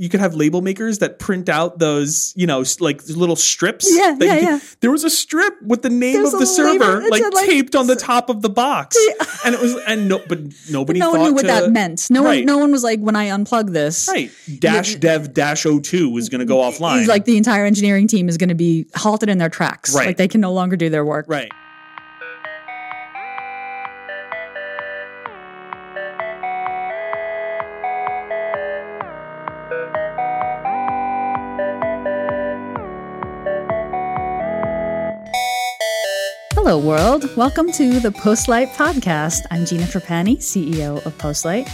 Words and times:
you 0.00 0.08
could 0.08 0.20
have 0.20 0.34
label 0.34 0.62
makers 0.62 1.00
that 1.00 1.18
print 1.18 1.50
out 1.50 1.78
those, 1.78 2.32
you 2.34 2.46
know, 2.46 2.64
like 2.80 3.06
little 3.06 3.36
strips. 3.36 3.86
Yeah, 3.88 4.16
yeah, 4.18 4.34
could- 4.34 4.42
yeah. 4.42 4.58
There 4.80 4.90
was 4.90 5.04
a 5.04 5.10
strip 5.10 5.60
with 5.62 5.82
the 5.82 5.90
name 5.90 6.14
There's 6.14 6.32
of 6.32 6.40
the 6.40 6.46
server 6.46 7.02
like, 7.10 7.22
like, 7.34 7.46
taped 7.46 7.76
on 7.76 7.86
the 7.86 7.96
top 7.96 8.30
of 8.30 8.40
the 8.40 8.48
box, 8.48 8.96
and 9.44 9.54
it 9.54 9.60
was 9.60 9.76
and 9.86 10.08
no, 10.08 10.18
but 10.26 10.38
nobody. 10.70 10.98
no 10.98 11.10
one 11.10 11.20
knew 11.24 11.34
what 11.34 11.42
to- 11.42 11.48
that 11.48 11.70
meant. 11.70 12.06
No 12.10 12.24
Right. 12.24 12.38
one, 12.38 12.46
no 12.46 12.56
one 12.58 12.72
was 12.72 12.82
like, 12.82 12.98
when 13.00 13.14
I 13.14 13.26
unplug 13.26 13.72
this, 13.72 14.08
Right. 14.08 14.30
Dash 14.58 14.94
dev 14.94 15.34
dash 15.34 15.66
o 15.66 15.78
two 15.80 16.16
is 16.16 16.30
going 16.30 16.38
to 16.40 16.46
go 16.46 16.56
offline. 16.58 17.06
Like 17.06 17.26
the 17.26 17.36
entire 17.36 17.66
engineering 17.66 18.06
team 18.08 18.28
is 18.30 18.38
going 18.38 18.48
to 18.48 18.54
be 18.54 18.86
halted 18.94 19.28
in 19.28 19.36
their 19.36 19.50
tracks. 19.50 19.94
Right. 19.94 20.06
Like 20.06 20.16
they 20.16 20.28
can 20.28 20.40
no 20.40 20.52
longer 20.54 20.76
do 20.76 20.88
their 20.88 21.04
work. 21.04 21.26
right. 21.28 21.52
Hello, 36.70 36.86
world. 36.86 37.36
Welcome 37.36 37.72
to 37.72 37.98
the 37.98 38.10
Postlight 38.10 38.68
podcast. 38.74 39.40
I'm 39.50 39.66
Gina 39.66 39.86
Trapani, 39.86 40.36
CEO 40.36 41.04
of 41.04 41.18
Postlight. 41.18 41.68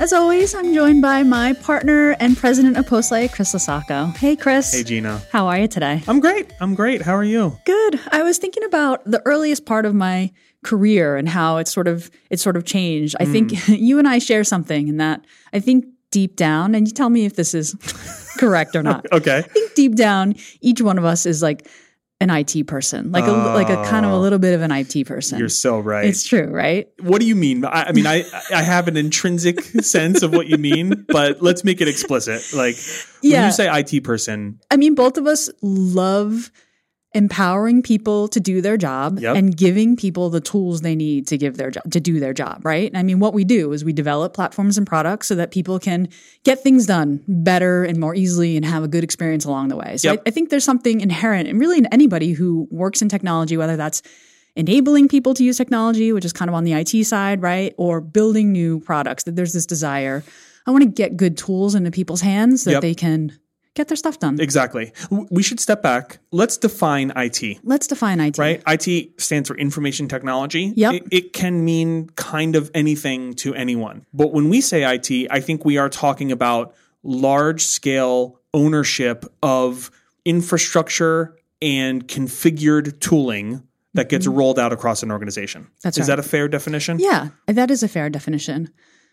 As 0.00 0.12
always, 0.12 0.56
I'm 0.56 0.74
joined 0.74 1.02
by 1.02 1.22
my 1.22 1.52
partner 1.52 2.16
and 2.18 2.36
president 2.36 2.76
of 2.76 2.84
Postlight, 2.84 3.30
Chris 3.30 3.54
LoSacco. 3.54 4.16
Hey, 4.16 4.34
Chris. 4.34 4.74
Hey 4.74 4.82
Gina, 4.82 5.22
How 5.30 5.46
are 5.46 5.56
you 5.56 5.68
today? 5.68 6.02
I'm 6.08 6.18
great. 6.18 6.52
I'm 6.60 6.74
great. 6.74 7.00
How 7.00 7.14
are 7.14 7.22
you? 7.22 7.56
Good. 7.64 8.00
I 8.10 8.24
was 8.24 8.38
thinking 8.38 8.64
about 8.64 9.04
the 9.04 9.22
earliest 9.24 9.66
part 9.66 9.86
of 9.86 9.94
my 9.94 10.32
career 10.64 11.16
and 11.16 11.28
how 11.28 11.58
it's 11.58 11.72
sort 11.72 11.86
of 11.86 12.10
it's 12.28 12.42
sort 12.42 12.56
of 12.56 12.64
changed. 12.64 13.14
I 13.20 13.26
think 13.26 13.50
mm. 13.52 13.78
you 13.80 14.00
and 14.00 14.08
I 14.08 14.18
share 14.18 14.42
something 14.42 14.88
in 14.88 14.96
that 14.96 15.24
I 15.52 15.60
think 15.60 15.84
deep 16.10 16.34
down, 16.34 16.74
and 16.74 16.88
you 16.88 16.92
tell 16.92 17.08
me 17.08 17.24
if 17.24 17.36
this 17.36 17.54
is 17.54 17.76
correct 18.36 18.74
or 18.74 18.82
not. 18.82 19.06
Okay. 19.12 19.38
I 19.38 19.42
think 19.42 19.74
deep 19.74 19.94
down, 19.94 20.34
each 20.60 20.80
one 20.80 20.98
of 20.98 21.04
us 21.04 21.24
is 21.24 21.40
like 21.40 21.68
an 22.20 22.28
IT 22.28 22.66
person, 22.66 23.12
like 23.12 23.24
a 23.24 23.32
like 23.32 23.70
a 23.70 23.82
kind 23.88 24.04
of 24.04 24.12
a 24.12 24.14
oh. 24.14 24.20
little 24.20 24.38
bit 24.38 24.52
of 24.52 24.60
an 24.60 24.70
IT 24.70 25.06
person. 25.06 25.38
You're 25.38 25.48
so 25.48 25.78
right. 25.78 26.04
it's 26.04 26.26
true, 26.26 26.46
right? 26.46 26.88
what 27.00 27.20
do 27.20 27.26
you 27.26 27.34
mean? 27.34 27.64
I, 27.64 27.84
I 27.84 27.92
mean, 27.92 28.06
I 28.06 28.24
I 28.54 28.62
have 28.62 28.88
an 28.88 28.96
intrinsic 28.96 29.60
sense 29.82 30.22
of 30.22 30.32
what 30.32 30.46
you 30.46 30.58
mean, 30.58 31.06
but 31.08 31.40
let's 31.42 31.64
make 31.64 31.80
it 31.80 31.88
explicit. 31.88 32.42
Like 32.52 32.76
when 33.22 33.44
you 33.44 33.52
say 33.52 33.68
IT 33.72 34.04
person, 34.04 34.60
I 34.70 34.76
mean, 34.76 34.94
both 34.94 35.16
of 35.16 35.26
us 35.26 35.48
love 35.62 36.50
empowering 37.12 37.82
people 37.82 38.28
to 38.28 38.38
do 38.38 38.60
their 38.60 38.76
job 38.76 39.18
Yep. 39.18 39.36
and 39.36 39.56
giving 39.56 39.96
people 39.96 40.30
the 40.30 40.40
tools 40.40 40.80
they 40.82 40.94
need 40.94 41.26
to 41.26 41.36
give 41.36 41.56
their 41.56 41.70
job 41.72 41.90
to 41.90 41.98
do 42.00 42.20
their 42.20 42.32
job, 42.32 42.64
right? 42.64 42.90
I 42.94 43.02
mean, 43.02 43.18
what 43.18 43.34
we 43.34 43.42
do 43.44 43.72
is 43.72 43.84
we 43.84 43.92
develop 43.92 44.32
platforms 44.32 44.78
and 44.78 44.86
products 44.86 45.26
so 45.26 45.34
that 45.34 45.50
people 45.50 45.80
can 45.80 46.08
get 46.44 46.62
things 46.62 46.86
done 46.86 47.20
better 47.26 47.82
and 47.82 47.98
more 47.98 48.14
easily 48.14 48.56
and 48.56 48.64
have 48.64 48.84
a 48.84 48.88
good 48.88 49.02
experience 49.02 49.44
along 49.44 49.68
the 49.68 49.76
way. 49.76 49.96
So 49.96 50.12
Yep. 50.12 50.22
I, 50.24 50.28
I 50.28 50.30
think 50.30 50.50
there's 50.50 50.62
something 50.64 51.00
inherent 51.00 51.48
and 51.48 51.58
really 51.58 51.78
in 51.78 51.86
anybody 51.86 52.32
who 52.32 52.68
works 52.70 53.02
in 53.02 53.08
technology, 53.08 53.56
whether 53.56 53.76
that's 53.76 54.02
enabling 54.54 55.08
people 55.08 55.34
to 55.34 55.42
use 55.44 55.56
technology, 55.56 56.12
which 56.12 56.24
is 56.24 56.32
kind 56.32 56.48
of 56.48 56.54
on 56.54 56.62
the 56.64 56.74
IT 56.74 57.04
side, 57.06 57.42
right? 57.42 57.74
Or 57.76 58.00
building 58.00 58.52
new 58.52 58.78
products, 58.80 59.24
that 59.24 59.34
there's 59.34 59.52
this 59.52 59.66
desire. 59.66 60.22
I 60.66 60.70
want 60.70 60.84
to 60.84 60.90
get 60.90 61.16
good 61.16 61.36
tools 61.36 61.74
into 61.74 61.90
people's 61.90 62.20
hands 62.20 62.62
so 62.62 62.70
that 62.70 62.82
they 62.82 62.94
can 62.94 63.36
get 63.74 63.88
their 63.88 63.96
stuff 63.96 64.18
done. 64.18 64.40
exactly. 64.40 64.92
We 65.10 65.42
should 65.42 65.60
step 65.60 65.82
back. 65.82 66.18
Let's 66.32 66.56
define 66.56 67.12
IT. 67.16 67.58
Let's 67.62 67.86
define 67.86 68.20
IT. 68.20 68.38
Right? 68.38 68.62
IT 68.66 69.20
stands 69.20 69.48
for 69.48 69.56
information 69.56 70.08
technology. 70.08 70.72
Yep. 70.76 70.94
It, 70.94 71.02
it 71.10 71.32
can 71.32 71.64
mean 71.64 72.08
kind 72.10 72.56
of 72.56 72.70
anything 72.74 73.34
to 73.34 73.54
anyone. 73.54 74.06
But 74.12 74.32
when 74.32 74.48
we 74.48 74.60
say 74.60 74.82
IT, 74.94 75.28
I 75.30 75.40
think 75.40 75.64
we 75.64 75.78
are 75.78 75.88
talking 75.88 76.32
about 76.32 76.74
large 77.02 77.64
scale 77.64 78.40
ownership 78.52 79.24
of 79.42 79.90
infrastructure 80.24 81.36
and 81.62 82.06
configured 82.08 82.98
tooling 83.00 83.62
that 83.94 84.08
gets 84.08 84.26
rolled 84.26 84.58
out 84.58 84.72
across 84.72 85.02
an 85.02 85.10
organization. 85.10 85.62
Mm-hmm. 85.62 85.72
That's 85.82 85.98
Is 85.98 86.08
right. 86.08 86.16
that 86.16 86.24
a 86.24 86.28
fair 86.28 86.48
definition? 86.48 86.98
Yeah, 86.98 87.28
that 87.46 87.70
is 87.70 87.82
a 87.82 87.88
fair 87.88 88.08
definition. 88.10 88.70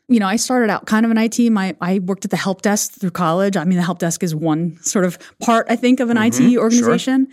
You 0.10 0.20
know, 0.20 0.28
I 0.28 0.38
started 0.38 0.70
out 0.70 0.86
kind 0.86 1.06
of 1.06 1.12
an 1.12 1.18
IT. 1.18 1.50
My 1.52 1.76
I 1.82 2.00
worked 2.00 2.26
at 2.26 2.32
the 2.32 2.38
help 2.38 2.62
desk 2.62 2.94
through 2.94 3.12
college. 3.12 3.58
I 3.58 3.66
mean, 3.66 3.78
the 3.78 3.84
help 3.84 4.00
desk 4.00 4.24
is 4.24 4.34
one 4.34 4.82
sort 4.82 5.06
of 5.06 5.18
part, 5.40 5.68
I 5.70 5.76
think, 5.76 6.00
of 6.00 6.10
an 6.10 6.18
IT 6.18 6.34
mm-hmm. 6.34 6.58
organization. 6.58 7.28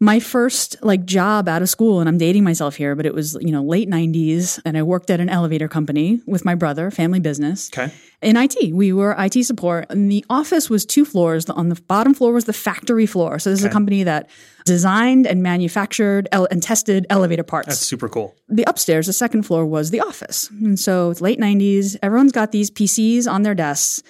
My 0.00 0.20
first 0.20 0.76
like 0.80 1.04
job 1.04 1.48
out 1.48 1.60
of 1.60 1.68
school, 1.68 1.98
and 1.98 2.08
I'm 2.08 2.18
dating 2.18 2.44
myself 2.44 2.76
here, 2.76 2.94
but 2.94 3.04
it 3.04 3.12
was 3.14 3.36
you 3.40 3.50
know 3.50 3.62
late 3.64 3.90
'90s, 3.90 4.60
and 4.64 4.78
I 4.78 4.82
worked 4.84 5.10
at 5.10 5.18
an 5.18 5.28
elevator 5.28 5.66
company 5.66 6.20
with 6.24 6.44
my 6.44 6.54
brother, 6.54 6.92
family 6.92 7.18
business. 7.18 7.68
Okay. 7.76 7.92
In 8.22 8.36
IT, 8.36 8.72
we 8.72 8.92
were 8.92 9.14
IT 9.18 9.44
support, 9.44 9.86
and 9.90 10.10
the 10.10 10.24
office 10.30 10.70
was 10.70 10.86
two 10.86 11.04
floors. 11.04 11.50
On 11.50 11.68
the 11.68 11.80
bottom 11.88 12.14
floor 12.14 12.32
was 12.32 12.44
the 12.44 12.52
factory 12.52 13.06
floor. 13.06 13.40
So 13.40 13.50
this 13.50 13.58
is 13.58 13.64
a 13.64 13.70
company 13.70 14.04
that 14.04 14.30
designed 14.64 15.26
and 15.26 15.42
manufactured 15.42 16.28
ele- 16.30 16.48
and 16.50 16.62
tested 16.62 17.06
elevator 17.10 17.42
parts 17.42 17.68
That's 17.68 17.80
super 17.86 18.08
cool. 18.08 18.36
the 18.48 18.64
upstairs, 18.68 19.06
the 19.06 19.12
second 19.12 19.44
floor 19.44 19.66
was 19.66 19.90
the 19.90 20.00
office. 20.00 20.48
And 20.50 20.78
so 20.78 21.10
it's 21.10 21.20
late 21.20 21.38
90s. 21.40 21.96
Everyone's 22.02 22.32
got 22.32 22.52
these 22.52 22.70
PCs 22.70 23.26
on 23.26 23.42
their 23.42 23.54
desks. 23.54 24.02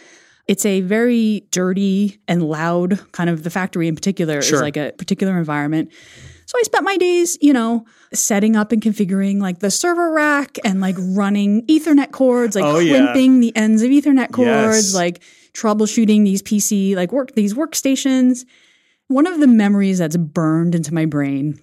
It's 0.48 0.64
a 0.64 0.80
very 0.80 1.46
dirty 1.50 2.18
and 2.26 2.42
loud 2.42 2.98
kind 3.12 3.28
of 3.30 3.42
the 3.44 3.50
factory 3.50 3.86
in 3.86 3.94
particular 3.94 4.40
Sure. 4.42 4.56
is 4.56 4.62
like 4.62 4.76
a 4.78 4.92
particular 4.96 5.36
environment. 5.38 5.90
So 6.46 6.58
I 6.58 6.62
spent 6.62 6.84
my 6.84 6.96
days, 6.96 7.36
you 7.42 7.52
know, 7.52 7.84
setting 8.14 8.56
up 8.56 8.72
and 8.72 8.80
configuring 8.80 9.40
like 9.42 9.58
the 9.58 9.70
server 9.70 10.10
rack 10.10 10.56
and 10.64 10.80
like 10.80 10.96
running 10.98 11.66
Ethernet 11.66 12.10
cords, 12.12 12.56
like 12.56 12.64
Oh, 12.64 12.78
yeah. 12.78 13.12
the 13.12 13.52
ends 13.54 13.82
of 13.82 13.90
Ethernet 13.90 14.32
cords, 14.32 14.48
Yes. 14.48 14.94
like 14.94 15.20
troubleshooting 15.52 16.24
these 16.24 16.40
PC, 16.42 16.96
like 16.96 17.12
work, 17.12 17.34
these 17.34 17.52
workstations. 17.52 18.46
One 19.08 19.26
of 19.26 19.40
the 19.40 19.46
memories 19.46 19.98
that's 19.98 20.16
burned 20.16 20.74
into 20.74 20.94
my 20.94 21.04
brain, 21.04 21.60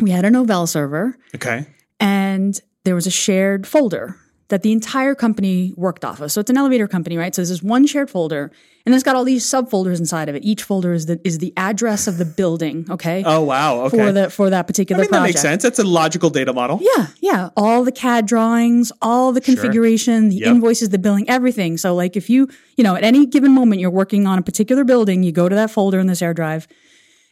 we 0.00 0.10
had 0.10 0.24
a 0.24 0.30
Novell 0.30 0.68
server 0.68 1.16
Okay. 1.34 1.66
and 1.98 2.60
there 2.84 2.94
was 2.94 3.08
a 3.08 3.10
shared 3.10 3.66
folder 3.66 4.14
that 4.48 4.62
the 4.62 4.72
entire 4.72 5.14
company 5.14 5.74
worked 5.76 6.04
off 6.04 6.20
of. 6.20 6.32
So 6.32 6.40
it's 6.40 6.48
an 6.50 6.56
elevator 6.56 6.88
company, 6.88 7.18
right? 7.18 7.34
So 7.34 7.42
there's 7.42 7.50
this 7.50 7.62
one 7.62 7.86
shared 7.86 8.08
folder, 8.08 8.50
and 8.86 8.94
it's 8.94 9.04
got 9.04 9.14
all 9.14 9.24
these 9.24 9.44
subfolders 9.44 9.98
inside 9.98 10.30
of 10.30 10.34
it. 10.34 10.42
Each 10.42 10.62
folder 10.62 10.94
is 10.94 11.04
the 11.04 11.20
is 11.22 11.36
the 11.38 11.52
address 11.58 12.06
of 12.06 12.16
the 12.16 12.24
building, 12.24 12.86
okay, 12.90 13.22
Oh 13.26 13.42
wow. 13.42 13.82
Okay. 13.82 13.98
for 13.98 14.12
the 14.12 14.30
for 14.30 14.48
that 14.48 14.66
particular 14.66 15.00
I 15.00 15.04
mean 15.04 15.10
that 15.10 15.22
makes 15.22 15.42
sense. 15.42 15.62
That's 15.62 15.78
a 15.78 15.84
logical 15.84 16.30
data 16.30 16.54
model. 16.54 16.78
Yeah, 16.80 17.08
yeah. 17.20 17.50
All 17.58 17.84
the 17.84 17.92
CAD 17.92 18.24
drawings, 18.26 18.90
all 19.02 19.32
the 19.32 19.42
configuration, 19.42 20.30
the 20.30 20.36
Yep. 20.36 20.46
invoices, 20.54 20.88
the 20.88 20.98
billing, 20.98 21.28
everything. 21.28 21.76
So, 21.76 21.94
like, 21.94 22.16
if 22.16 22.30
you, 22.30 22.48
you 22.78 22.84
know, 22.84 22.94
at 22.96 23.04
any 23.04 23.26
given 23.26 23.52
moment 23.52 23.82
you're 23.82 23.90
working 23.90 24.26
on 24.26 24.38
a 24.38 24.42
particular 24.42 24.82
building, 24.84 25.22
you 25.22 25.32
go 25.32 25.48
to 25.50 25.54
that 25.56 25.70
folder 25.70 25.98
in 25.98 26.06
this 26.06 26.22
air 26.22 26.32
drive 26.32 26.66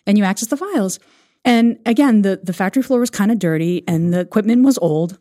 and 0.06 0.18
you 0.18 0.24
access 0.24 0.48
the 0.50 0.56
files. 0.58 0.98
And 1.46 1.78
again, 1.86 2.22
the, 2.22 2.40
the 2.42 2.52
factory 2.52 2.82
floor 2.82 3.00
was 3.00 3.08
kind 3.08 3.30
of 3.30 3.38
dirty 3.38 3.84
and 3.88 4.12
the 4.12 4.20
equipment 4.20 4.64
was 4.64 4.76
old. 4.78 5.18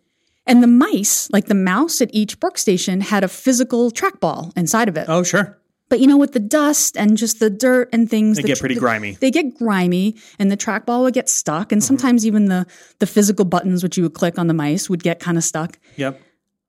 And 0.48 0.62
the 0.62 0.68
mice, 0.68 1.30
like 1.32 1.46
the 1.46 1.56
mouse 1.56 2.02
at 2.02 2.10
each 2.14 2.40
workstation, 2.40 3.02
had 3.02 3.24
a 3.24 3.28
physical 3.28 3.92
trackball 3.92 4.56
inside 4.56 4.88
of 4.88 4.98
it. 4.98 5.06
Oh 5.10 5.24
sure. 5.24 5.58
But 5.88 6.00
you 6.00 6.08
know, 6.08 6.18
with 6.18 6.34
the 6.34 6.40
dust 6.40 6.98
and 6.98 7.16
just 7.16 7.40
the 7.40 7.50
dirt 7.50 7.90
and 7.94 8.10
things, 8.10 8.38
They 8.38 8.42
the 8.42 8.48
get 8.48 8.60
pretty 8.60 8.76
the- 8.76 8.82
grimy. 8.82 9.14
They 9.14 9.30
get 9.32 9.58
grimy, 9.58 10.16
and 10.40 10.52
the 10.52 10.58
trackball 10.58 11.04
would 11.04 11.14
get 11.14 11.30
stuck, 11.30 11.72
and 11.72 11.82
mm-hmm. 11.82 11.88
sometimes 11.88 12.26
even 12.26 12.46
the 12.46 12.66
the 13.00 13.08
physical 13.08 13.46
buttons 13.46 13.84
which 13.84 13.98
you 13.98 14.04
would 14.04 14.14
click 14.14 14.40
on 14.40 14.48
the 14.48 14.54
mice 14.54 14.90
would 14.90 15.04
get 15.04 15.20
kind 15.20 15.38
of 15.38 15.44
stuck. 15.44 15.78
Yep. 15.96 16.22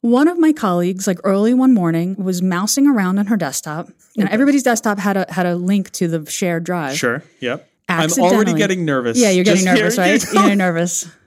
One 0.02 0.28
of 0.28 0.38
my 0.38 0.52
colleagues, 0.52 1.06
like 1.06 1.18
early 1.24 1.54
one 1.54 1.72
morning, 1.72 2.14
was 2.16 2.42
mousing 2.42 2.86
around 2.86 3.18
on 3.18 3.26
her 3.26 3.36
desktop, 3.36 3.88
and 4.18 4.28
everybody's 4.28 4.62
desktop 4.62 4.98
had 4.98 5.16
a 5.16 5.26
had 5.30 5.46
a 5.46 5.56
link 5.56 5.90
to 5.92 6.08
the 6.08 6.30
shared 6.30 6.64
drive. 6.64 6.96
Sure. 6.96 7.22
Yep. 7.40 7.68
I'm 7.88 8.10
already 8.18 8.54
getting 8.54 8.84
nervous. 8.84 9.18
Yeah, 9.18 9.30
you're 9.30 9.44
getting 9.44 9.64
Just 9.64 9.76
nervous, 9.76 9.98
right? 9.98 10.22
you 10.22 10.28
You're 10.32 10.42
getting 10.42 10.58
nervous. 10.58 11.08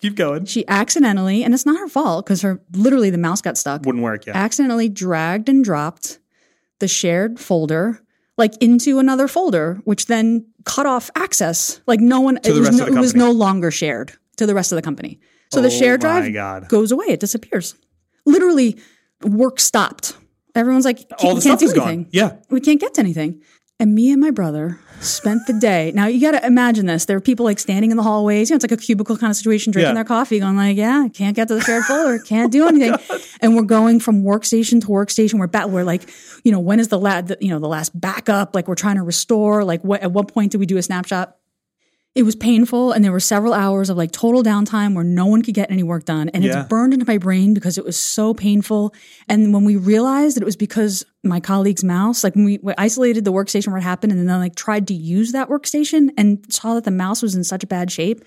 Keep 0.00 0.14
going. 0.16 0.44
She 0.44 0.66
accidentally, 0.68 1.42
and 1.42 1.54
it's 1.54 1.64
not 1.66 1.78
her 1.78 1.88
fault 1.88 2.26
because 2.26 2.42
her 2.42 2.60
literally 2.72 3.10
the 3.10 3.18
mouse 3.18 3.40
got 3.40 3.56
stuck. 3.56 3.84
Wouldn't 3.86 4.04
work. 4.04 4.26
Yeah. 4.26 4.36
accidentally 4.36 4.88
dragged 4.88 5.48
and 5.48 5.64
dropped 5.64 6.18
the 6.80 6.88
shared 6.88 7.40
folder 7.40 8.00
like 8.38 8.52
into 8.60 8.98
another 8.98 9.28
folder, 9.28 9.80
which 9.84 10.06
then 10.06 10.46
cut 10.64 10.84
off 10.84 11.10
access. 11.16 11.80
Like 11.86 12.00
no 12.00 12.20
one, 12.20 12.38
it, 12.44 12.52
was 12.52 12.78
no, 12.78 12.86
it 12.86 12.92
was 12.94 13.14
no 13.14 13.30
longer 13.30 13.70
shared 13.70 14.12
to 14.36 14.44
the 14.46 14.54
rest 14.54 14.72
of 14.72 14.76
the 14.76 14.82
company. 14.82 15.18
So 15.52 15.62
the 15.62 15.68
Oh 15.68 15.70
shared 15.70 16.02
my 16.02 16.20
drive 16.20 16.34
God. 16.34 16.68
goes 16.68 16.92
away. 16.92 17.06
It 17.08 17.20
disappears. 17.20 17.74
Literally, 18.26 18.76
work 19.22 19.58
stopped. 19.60 20.14
Everyone's 20.54 20.84
like, 20.84 21.06
All 21.22 21.34
we 21.34 21.40
the 21.40 21.48
can't 21.48 21.58
stuff 21.58 21.60
do 21.60 21.66
is 21.66 21.72
anything. 21.72 22.02
gone. 22.04 22.10
Yeah. 22.12 22.36
We 22.50 22.60
can't 22.60 22.80
get 22.80 22.94
to 22.94 23.00
anything. 23.00 23.42
And 23.78 23.94
me 23.94 24.10
and 24.10 24.20
my 24.22 24.30
brother 24.30 24.80
spent 25.00 25.46
the 25.46 25.52
day. 25.52 25.92
Now 25.94 26.06
you 26.06 26.18
got 26.18 26.30
to 26.30 26.46
imagine 26.46 26.86
this. 26.86 27.04
There 27.04 27.16
are 27.18 27.20
people 27.20 27.44
like 27.44 27.58
standing 27.58 27.90
in 27.90 27.98
the 27.98 28.02
hallways. 28.02 28.48
You 28.48 28.54
know, 28.54 28.56
it's 28.56 28.64
like 28.64 28.72
a 28.72 28.76
cubicle 28.78 29.18
kind 29.18 29.30
of 29.30 29.36
situation, 29.36 29.70
drinking 29.70 29.90
Yeah. 29.90 29.94
their 29.94 30.04
coffee, 30.04 30.40
going 30.40 30.56
like, 30.56 30.78
"Yeah, 30.78 31.08
can't 31.12 31.36
get 31.36 31.48
to 31.48 31.54
the 31.56 31.60
shared 31.60 31.84
folder, 31.84 32.18
can't 32.18 32.50
do 32.50 32.64
oh 32.64 32.68
anything." 32.68 32.94
and 33.42 33.54
we're 33.54 33.62
going 33.62 34.00
from 34.00 34.22
workstation 34.22 34.80
to 34.80 34.86
workstation. 34.86 35.38
We're 35.38 35.46
back. 35.46 35.66
We're 35.66 35.84
like, 35.84 36.08
you 36.42 36.52
know, 36.52 36.58
when 36.60 36.80
is 36.80 36.88
the 36.88 36.98
last, 36.98 37.34
you 37.42 37.50
know, 37.50 37.58
the 37.58 37.68
last 37.68 37.98
backup? 38.00 38.54
Like 38.54 38.66
we're 38.66 38.76
trying 38.76 38.96
to 38.96 39.02
restore. 39.02 39.62
Like, 39.62 39.82
what 39.84 40.00
at 40.02 40.10
what 40.10 40.28
point 40.32 40.52
do 40.52 40.58
we 40.58 40.64
do 40.64 40.78
a 40.78 40.82
snapshot? 40.82 41.36
It 42.16 42.22
was 42.24 42.34
painful 42.34 42.92
and 42.92 43.04
there 43.04 43.12
were 43.12 43.20
several 43.20 43.52
hours 43.52 43.90
of 43.90 43.96
like 43.98 44.10
total 44.10 44.42
downtime 44.42 44.94
where 44.94 45.04
no 45.04 45.26
one 45.26 45.42
could 45.42 45.52
get 45.54 45.70
any 45.70 45.82
work 45.82 46.06
done 46.06 46.30
and 46.30 46.42
Yeah. 46.42 46.60
it's 46.60 46.68
burned 46.68 46.94
into 46.94 47.04
my 47.06 47.18
brain 47.18 47.52
because 47.52 47.76
it 47.76 47.84
was 47.84 47.96
so 47.98 48.32
painful 48.32 48.94
and 49.28 49.52
when 49.52 49.64
we 49.64 49.76
realized 49.76 50.34
that 50.36 50.42
it 50.42 50.46
was 50.46 50.56
because 50.56 51.04
my 51.22 51.40
colleague's 51.40 51.84
mouse 51.84 52.24
like 52.24 52.34
when 52.34 52.44
we, 52.46 52.58
we 52.62 52.72
isolated 52.78 53.26
the 53.26 53.32
workstation 53.32 53.68
where 53.68 53.76
it 53.76 53.82
happened 53.82 54.12
and 54.12 54.26
then 54.28 54.40
like 54.40 54.56
tried 54.56 54.88
to 54.88 54.94
use 54.94 55.32
that 55.32 55.48
workstation 55.50 56.08
and 56.16 56.50
saw 56.52 56.74
that 56.74 56.84
the 56.84 56.90
mouse 56.90 57.20
was 57.22 57.34
in 57.34 57.44
such 57.44 57.62
a 57.62 57.66
bad 57.66 57.92
shape 57.92 58.24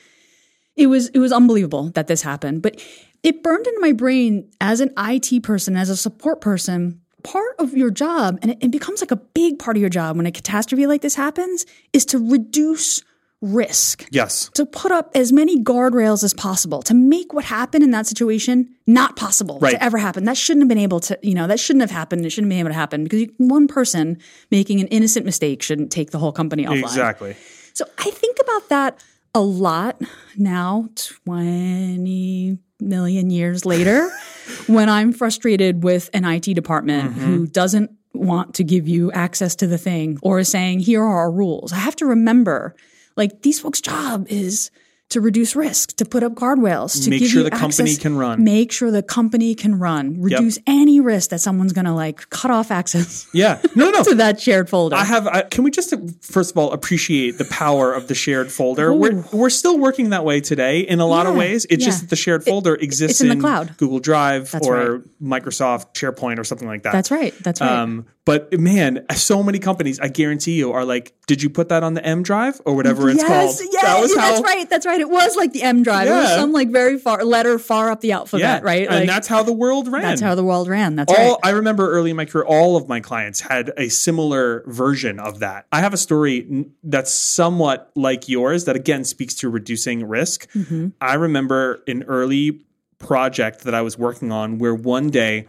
it 0.76 0.86
was 0.88 1.08
it 1.10 1.20
was 1.20 1.32
unbelievable 1.32 1.90
that 1.96 2.06
this 2.06 2.22
happened 2.22 2.62
but 2.62 2.80
it 3.24 3.42
burned 3.44 3.66
into 3.66 3.82
my 3.82 3.92
brain 3.92 4.50
as 4.62 4.80
an 4.82 4.94
IT 5.00 5.42
person 5.42 5.76
as 5.76 5.90
a 5.90 5.98
support 5.98 6.42
person 6.42 7.02
part 7.24 7.56
of 7.60 7.74
your 7.76 7.90
job 7.90 8.38
and 8.44 8.52
it, 8.52 8.58
it 8.62 8.72
becomes 8.72 9.02
like 9.02 9.12
a 9.12 9.16
big 9.34 9.58
part 9.58 9.76
of 9.76 9.82
your 9.82 9.90
job 9.90 10.16
when 10.16 10.26
a 10.28 10.32
catastrophe 10.32 10.86
like 10.86 11.02
this 11.02 11.16
happens 11.16 11.66
is 11.92 12.06
to 12.06 12.20
reduce 12.32 13.04
risk 13.42 14.06
Yes. 14.12 14.50
to 14.56 14.66
put 14.66 14.92
up 14.92 15.12
as 15.16 15.32
many 15.32 15.62
guardrails 15.64 16.24
as 16.24 16.34
possible 16.34 16.82
to 16.84 16.94
make 16.94 17.34
what 17.34 17.46
happened 17.46 17.84
in 17.84 17.92
that 17.92 18.06
situation 18.06 18.70
not 18.86 19.16
possible 19.16 19.60
Right. 19.62 19.72
to 19.72 19.84
ever 19.84 19.98
happen. 19.98 20.26
That 20.26 20.36
shouldn't 20.36 20.64
have 20.64 20.68
been 20.68 20.78
able 20.78 21.00
to, 21.02 21.18
you 21.22 21.34
know, 21.34 21.48
that 21.48 21.60
shouldn't 21.60 21.82
have 21.82 21.92
happened. 21.92 22.26
It 22.26 22.32
shouldn't 22.32 22.52
have 22.52 22.58
been 22.58 22.66
able 22.68 22.72
to 22.72 22.80
happen 22.80 23.04
because 23.04 23.22
you, 23.22 23.34
one 23.38 23.68
person 23.68 24.18
making 24.52 24.82
an 24.82 24.88
innocent 24.88 25.26
mistake 25.26 25.62
shouldn't 25.62 25.92
take 25.92 26.12
the 26.12 26.20
whole 26.20 26.34
company 26.34 26.66
offline. 26.66 26.84
Exactly. 26.84 27.36
So 27.74 27.86
I 27.98 28.12
think 28.12 28.38
about 28.42 28.70
that 28.70 29.04
a 29.34 29.42
lot 29.42 30.02
now, 30.38 30.90
20 30.96 32.58
million 32.82 33.30
years 33.30 33.66
later, 33.66 34.10
when 34.68 34.90
I'm 34.90 35.14
frustrated 35.14 35.84
with 35.84 36.10
an 36.14 36.26
IT 36.26 36.54
department 36.56 37.12
mm-hmm. 37.12 37.20
who 37.22 37.48
doesn't 37.48 37.92
want 38.14 38.56
to 38.56 38.64
give 38.64 38.88
you 38.88 39.12
access 39.12 39.56
to 39.58 39.68
the 39.68 39.78
thing 39.78 40.18
or 40.22 40.40
is 40.40 40.50
saying, 40.50 40.80
here 40.80 41.02
are 41.04 41.18
our 41.20 41.32
rules. 41.32 41.72
I 41.72 41.78
have 41.78 41.96
to 41.98 42.06
remember, 42.06 42.76
like, 43.20 43.44
these 43.44 43.60
folks' 43.60 43.82
job 43.82 44.26
is 44.30 44.72
to 45.10 45.22
reduce 45.22 45.56
risk, 45.56 45.96
to 45.98 46.06
put 46.06 46.22
up 46.22 46.34
guardrails, 46.34 47.04
to 47.04 47.10
Make 47.10 47.22
give 47.22 47.30
sure 47.30 47.40
you 47.40 47.50
the 47.50 47.56
company 47.56 47.96
can 47.96 48.16
run. 48.16 48.44
Make 48.44 48.72
sure 48.72 48.92
the 48.92 49.02
company 49.02 49.56
can 49.56 49.80
run. 49.80 50.22
Reduce 50.22 50.60
any 50.68 51.00
risk 51.00 51.32
that 51.32 51.42
someone's 51.42 51.74
going 51.74 51.86
to 51.86 51.94
like 51.94 52.30
cut 52.30 52.52
off 52.52 52.70
access 52.70 53.28
Yeah. 53.34 53.60
No, 53.76 53.90
no. 53.90 54.04
to 54.04 54.16
that 54.16 54.40
shared 54.40 54.70
folder. 54.70 54.96
I 54.96 55.04
have. 55.04 55.28
I, 55.28 55.42
can 55.42 55.64
we 55.64 55.72
just 55.72 55.94
first 56.22 56.52
of 56.52 56.58
all 56.58 56.72
appreciate 56.72 57.40
the 57.40 57.46
power 57.46 57.92
of 57.92 58.08
the 58.08 58.14
shared 58.14 58.52
folder? 58.52 58.94
We're 58.94 59.24
we're 59.34 59.50
still 59.50 59.80
working 59.80 60.12
that 60.12 60.26
way 60.26 60.42
today 60.42 60.82
in 60.82 61.00
a 61.00 61.08
lot 61.08 61.26
of 61.26 61.36
ways. 61.36 61.66
It's 61.70 61.84
just 61.84 62.02
that 62.02 62.10
the 62.12 62.16
shared 62.16 62.44
folder 62.44 62.76
exists 62.76 63.22
in 63.22 63.30
the 63.30 63.36
cloud. 63.36 63.78
Google 63.78 64.00
Drive 64.00 64.52
That's 64.52 64.68
or 64.68 65.04
Microsoft 65.22 65.94
SharePoint 65.94 66.38
or 66.38 66.44
something 66.44 66.68
like 66.68 66.84
that. 66.84 66.94
That's 66.94 67.10
right. 67.10 67.34
That's 67.40 67.62
right. 67.62 67.80
Um, 67.80 68.06
but 68.30 68.60
man, 68.60 69.08
so 69.16 69.42
many 69.42 69.58
companies, 69.58 70.00
I 70.00 70.08
guarantee 70.08 70.52
you, 70.52 70.72
are 70.72 70.86
like, 70.86 71.14
"Did 71.26 71.42
you 71.42 71.50
put 71.50 71.70
that 71.70 71.82
on 71.82 71.96
the 71.96 72.06
M 72.06 72.22
drive 72.22 72.62
or 72.64 72.76
whatever 72.76 73.10
it's 73.10 73.24
called?" 73.24 73.58
Yes, 73.60 73.68
yeah, 73.74 73.82
that 73.82 74.00
was 74.00 74.14
yeah, 74.16 74.22
how. 74.22 74.30
that's 74.30 74.44
right. 74.44 74.70
That's 74.70 74.86
right. 74.86 75.02
It 75.02 75.10
was 75.10 75.36
like 75.36 75.52
the 75.52 75.64
M 75.64 75.82
drive. 75.82 76.08
It 76.08 76.12
was 76.12 76.36
some 76.36 76.52
like 76.52 76.70
very 76.70 77.00
far 77.00 77.24
letter 77.26 77.58
far 77.58 77.90
up 77.90 78.02
the 78.02 78.12
alphabet, 78.12 78.62
Yeah, 78.62 78.70
right? 78.70 78.88
Like 78.88 79.00
and 79.00 79.10
that's 79.10 79.28
how 79.28 79.42
the 79.42 79.52
world 79.52 79.88
ran. 79.92 80.04
that's 80.04 80.22
how 80.22 80.36
the 80.36 80.44
world 80.44 80.68
ran. 80.68 80.96
That's 80.96 81.12
all 81.12 81.32
right. 81.32 81.38
I 81.44 81.50
remember 81.50 81.90
early 81.90 82.12
in 82.12 82.18
my 82.18 82.26
career, 82.26 82.46
all 82.46 82.78
of 82.78 82.88
my 82.88 83.00
clients 83.00 83.40
had 83.40 83.72
a 83.78 83.90
similar 83.90 84.64
version 84.68 85.20
of 85.20 85.40
that. 85.40 85.66
I 85.72 85.80
have 85.80 85.96
a 85.96 85.98
story 85.98 86.68
that's 86.84 87.12
somewhat 87.12 87.90
like 87.96 88.30
yours 88.30 88.66
that 88.66 88.76
again 88.76 89.06
speaks 89.06 89.34
to 89.38 89.50
reducing 89.50 90.08
risk. 90.08 90.48
Mm-hmm. 90.52 90.90
I 91.02 91.16
remember 91.16 91.82
an 91.88 92.04
early 92.04 92.64
project 93.00 93.62
that 93.62 93.74
I 93.74 93.82
was 93.82 93.98
working 93.98 94.32
on 94.32 94.60
where 94.60 94.76
one 94.76 95.10
day, 95.10 95.48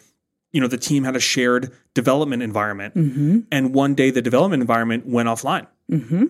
you 0.53 0.61
know, 0.61 0.67
the 0.67 0.77
team 0.79 1.05
had 1.05 1.17
a 1.17 1.21
shared 1.21 1.73
development 1.95 2.43
environment, 2.43 2.95
Mm-hmm. 2.95 3.39
and 3.53 3.75
one 3.75 3.95
day 3.95 4.11
the 4.11 4.23
development 4.23 4.61
environment 4.63 5.07
went 5.07 5.29
offline, 5.29 5.67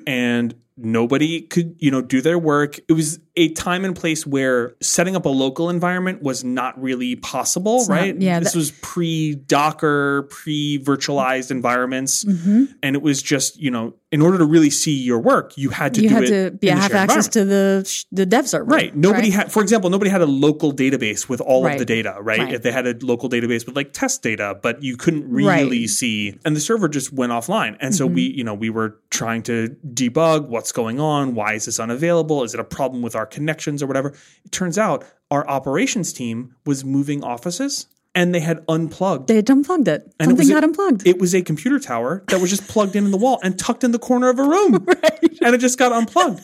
and 0.06 0.54
nobody 0.76 1.42
could, 1.42 1.76
you 1.78 1.90
know, 1.90 2.00
do 2.02 2.20
their 2.22 2.38
work. 2.38 2.78
It 2.88 2.92
was 2.94 3.18
a 3.40 3.48
time 3.54 3.84
and 3.84 3.96
place 3.96 4.26
where 4.26 4.74
setting 4.80 5.16
up 5.16 5.24
a 5.24 5.28
local 5.30 5.70
environment 5.70 6.22
was 6.22 6.44
not 6.44 6.80
really 6.80 7.16
possible, 7.16 7.78
not- 7.80 7.88
right? 7.88 8.20
yeah, 8.20 8.38
this 8.38 8.52
that- 8.52 8.58
was 8.58 8.70
pre 8.82 9.34
Docker, 9.34 10.28
pre 10.30 10.78
virtualized 10.78 11.50
environments, 11.50 12.24
and 12.24 12.96
it 12.96 13.02
was 13.02 13.22
just, 13.22 13.58
you 13.60 13.70
know, 13.70 13.94
in 14.12 14.20
order 14.22 14.38
to 14.38 14.44
really 14.44 14.70
see 14.70 14.92
your 14.94 15.20
work, 15.20 15.56
you 15.56 15.70
had 15.70 15.94
to 15.94 16.00
do 16.00 16.06
it. 16.06 16.10
you 16.10 16.16
had 16.16 16.26
to 16.26 16.50
be, 16.58 16.68
in 16.68 16.76
have 16.76 16.92
access 16.94 17.28
to 17.28 17.44
the 17.44 17.84
sh- 17.86 18.04
the 18.10 18.26
dev 18.26 18.48
server, 18.48 18.64
Right. 18.64 18.94
Nobody 18.94 19.30
had, 19.30 19.52
for 19.52 19.62
example, 19.62 19.88
nobody 19.88 20.10
had 20.10 20.20
a 20.20 20.26
local 20.26 20.72
database 20.72 21.28
with 21.28 21.40
all 21.40 21.62
Right. 21.64 21.74
of 21.74 21.78
the 21.78 21.84
data, 21.84 22.16
right? 22.20 22.40
Right. 22.40 22.52
If 22.54 22.62
they 22.62 22.72
had 22.72 22.86
a 22.88 22.94
local 23.02 23.28
database 23.30 23.66
with 23.66 23.76
like 23.76 23.92
test 23.92 24.22
data, 24.22 24.56
but 24.60 24.82
you 24.82 24.96
couldn't 24.96 25.30
really 25.30 25.80
Right. 25.82 25.88
see, 25.90 26.34
and 26.44 26.56
the 26.56 26.60
server 26.60 26.88
just 26.88 27.12
went 27.12 27.30
offline. 27.32 27.76
And 27.80 27.94
so 27.94 28.04
we, 28.06 28.28
Mm-hmm. 28.28 28.38
you 28.38 28.44
know, 28.44 28.54
we 28.54 28.68
were 28.70 28.98
trying 29.10 29.42
to 29.44 29.76
debug 29.94 30.48
what's 30.48 30.72
going 30.72 30.98
on. 31.00 31.34
Why 31.34 31.54
is 31.54 31.66
this 31.66 31.78
unavailable? 31.80 32.42
Is 32.42 32.52
it 32.52 32.60
a 32.60 32.64
problem 32.64 33.02
with 33.02 33.14
our 33.14 33.26
connections 33.30 33.82
or 33.82 33.86
whatever? 33.86 34.14
It 34.44 34.52
turns 34.52 34.78
out 34.78 35.04
our 35.30 35.46
operations 35.48 36.12
team 36.12 36.54
was 36.66 36.84
moving 36.84 37.22
offices 37.24 37.86
and 38.14 38.34
they 38.34 38.40
had 38.40 38.64
unplugged 38.68 39.28
They 39.28 39.36
had 39.36 39.48
unplugged 39.48 39.86
it. 39.86 40.02
and 40.18 40.32
it 40.32 40.36
Something 40.36 40.50
a- 40.50 40.54
got 40.54 40.64
unplugged. 40.64 41.06
It 41.06 41.20
was 41.20 41.34
a 41.34 41.42
computer 41.42 41.78
tower 41.78 42.24
that 42.28 42.40
was 42.40 42.50
just 42.50 42.66
plugged 42.68 42.96
in 42.96 43.04
in 43.04 43.10
the 43.12 43.16
wall 43.16 43.38
and 43.44 43.56
tucked 43.58 43.84
in 43.84 43.92
the 43.92 43.98
corner 44.00 44.28
of 44.28 44.38
a 44.38 44.44
room. 44.44 44.86
And 45.42 45.54
it 45.54 45.58
just 45.58 45.78
got 45.78 45.90
unplugged. 45.92 46.40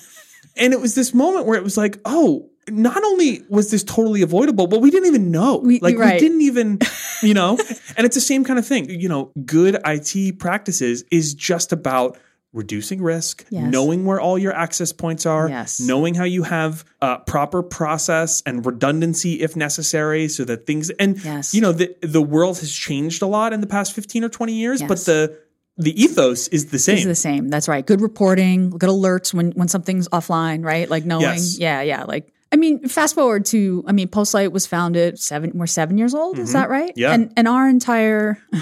And 0.56 0.72
it 0.72 0.80
was 0.80 0.94
this 0.94 1.12
moment 1.12 1.44
where 1.46 1.58
it 1.58 1.62
was 1.62 1.76
like, 1.76 1.98
oh, 2.06 2.48
not 2.70 3.04
only 3.04 3.42
was 3.50 3.70
this 3.70 3.84
totally 3.84 4.22
avoidable, 4.22 4.66
but 4.68 4.80
we 4.80 4.90
didn't 4.90 5.06
even 5.08 5.30
know. 5.30 5.58
We- 5.58 5.80
like 5.80 5.98
we 5.98 6.18
didn't 6.18 6.40
even, 6.40 6.78
you 7.22 7.34
know. 7.34 7.58
and 7.96 8.06
it's 8.06 8.14
the 8.14 8.22
same 8.22 8.42
kind 8.42 8.58
of 8.58 8.66
thing. 8.66 8.88
You 8.88 9.08
know, 9.10 9.32
good 9.44 9.76
IT 9.84 10.38
practices 10.38 11.04
is 11.10 11.34
just 11.34 11.72
about 11.72 12.16
reducing 12.56 13.02
risk, 13.02 13.44
Yes. 13.50 13.70
knowing 13.70 14.04
where 14.04 14.20
all 14.20 14.38
your 14.38 14.52
access 14.52 14.90
points 14.92 15.26
are, 15.26 15.48
Yes. 15.48 15.78
knowing 15.80 16.14
how 16.14 16.24
you 16.24 16.42
have 16.44 16.84
uh, 17.02 17.18
proper 17.18 17.62
process 17.62 18.42
and 18.46 18.64
redundancy 18.66 19.40
if 19.42 19.54
necessary, 19.54 20.28
so 20.28 20.44
that 20.44 20.66
things 20.66 20.90
and 20.98 21.22
Yes. 21.24 21.54
you 21.54 21.60
know 21.60 21.72
the 21.72 21.94
the 22.02 22.22
world 22.22 22.58
has 22.58 22.72
changed 22.72 23.22
a 23.22 23.26
lot 23.26 23.52
in 23.52 23.60
the 23.60 23.66
past 23.66 23.92
fifteen 23.92 24.24
or 24.24 24.28
twenty 24.28 24.54
years, 24.54 24.82
but 24.82 24.98
the 25.04 25.36
the 25.78 25.92
ethos 26.02 26.48
is 26.48 26.66
the 26.66 26.78
same. 26.78 26.96
It's 26.96 27.04
the 27.04 27.14
same. 27.14 27.48
That's 27.50 27.68
right. 27.68 27.84
Good 27.86 28.00
reporting, 28.00 28.70
good 28.70 28.88
alerts 28.88 29.34
when 29.34 29.52
when 29.52 29.68
something's 29.68 30.08
offline, 30.08 30.64
right? 30.64 30.88
Like 30.88 31.04
knowing, 31.04 31.22
Yes. 31.22 31.58
yeah, 31.58 31.82
yeah. 31.82 32.04
Like 32.04 32.32
I 32.52 32.56
mean, 32.56 32.86
fast 32.88 33.14
forward 33.16 33.44
to 33.46 33.84
I 33.88 33.92
mean, 33.92 34.06
Postlight 34.08 34.52
was 34.52 34.66
founded 34.66 35.18
seven. 35.18 35.50
We're 35.54 35.66
seven 35.66 35.98
years 35.98 36.14
old. 36.14 36.38
Is 36.38 36.52
that 36.52 36.70
right? 36.70 36.90
Mm-hmm. 36.90 37.00
Yeah. 37.00 37.12
And 37.12 37.32
and 37.36 37.48
our 37.48 37.68
entire 37.68 38.38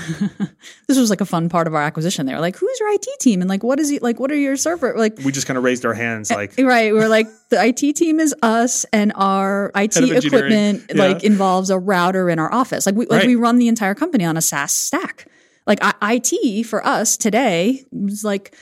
this 0.88 0.98
was 0.98 1.10
like 1.10 1.20
a 1.20 1.26
fun 1.26 1.48
part 1.48 1.66
of 1.66 1.74
our 1.74 1.82
acquisition. 1.82 2.26
They 2.26 2.34
were 2.34 2.40
like, 2.40 2.56
"Who's 2.56 2.80
your 2.80 2.92
IT 2.94 3.06
team?" 3.20 3.40
And 3.42 3.48
like, 3.48 3.62
what 3.62 3.78
is 3.78 3.90
it? 3.90 4.02
Like, 4.02 4.18
what 4.18 4.30
are 4.30 4.36
your 4.36 4.56
server? 4.56 4.94
Like, 4.96 5.18
we 5.24 5.32
just 5.32 5.46
kind 5.46 5.58
of 5.58 5.64
raised 5.64 5.84
our 5.84 5.94
hands, 5.94 6.30
like 6.30 6.54
Right. 6.58 6.92
We're 6.94 7.08
like 7.08 7.26
the 7.50 7.62
IT 7.64 7.94
team 7.96 8.20
is 8.20 8.34
us 8.42 8.84
and 8.92 9.12
our 9.14 9.70
IT 9.74 9.96
equipment 9.96 10.84
Yeah. 10.88 11.02
like 11.04 11.22
involves 11.22 11.68
a 11.70 11.78
router 11.78 12.30
in 12.30 12.38
our 12.38 12.52
office. 12.52 12.86
Like 12.86 12.94
we 12.94 13.06
like 13.06 13.20
Right. 13.20 13.26
we 13.26 13.36
run 13.36 13.58
the 13.58 13.68
entire 13.68 13.94
company 13.94 14.24
on 14.24 14.36
a 14.36 14.42
SaaS 14.42 14.72
stack. 14.72 15.26
Like 15.66 15.78
I, 15.82 16.14
IT 16.14 16.64
for 16.66 16.84
us 16.86 17.16
today 17.16 17.84
was 17.92 18.24
like 18.24 18.54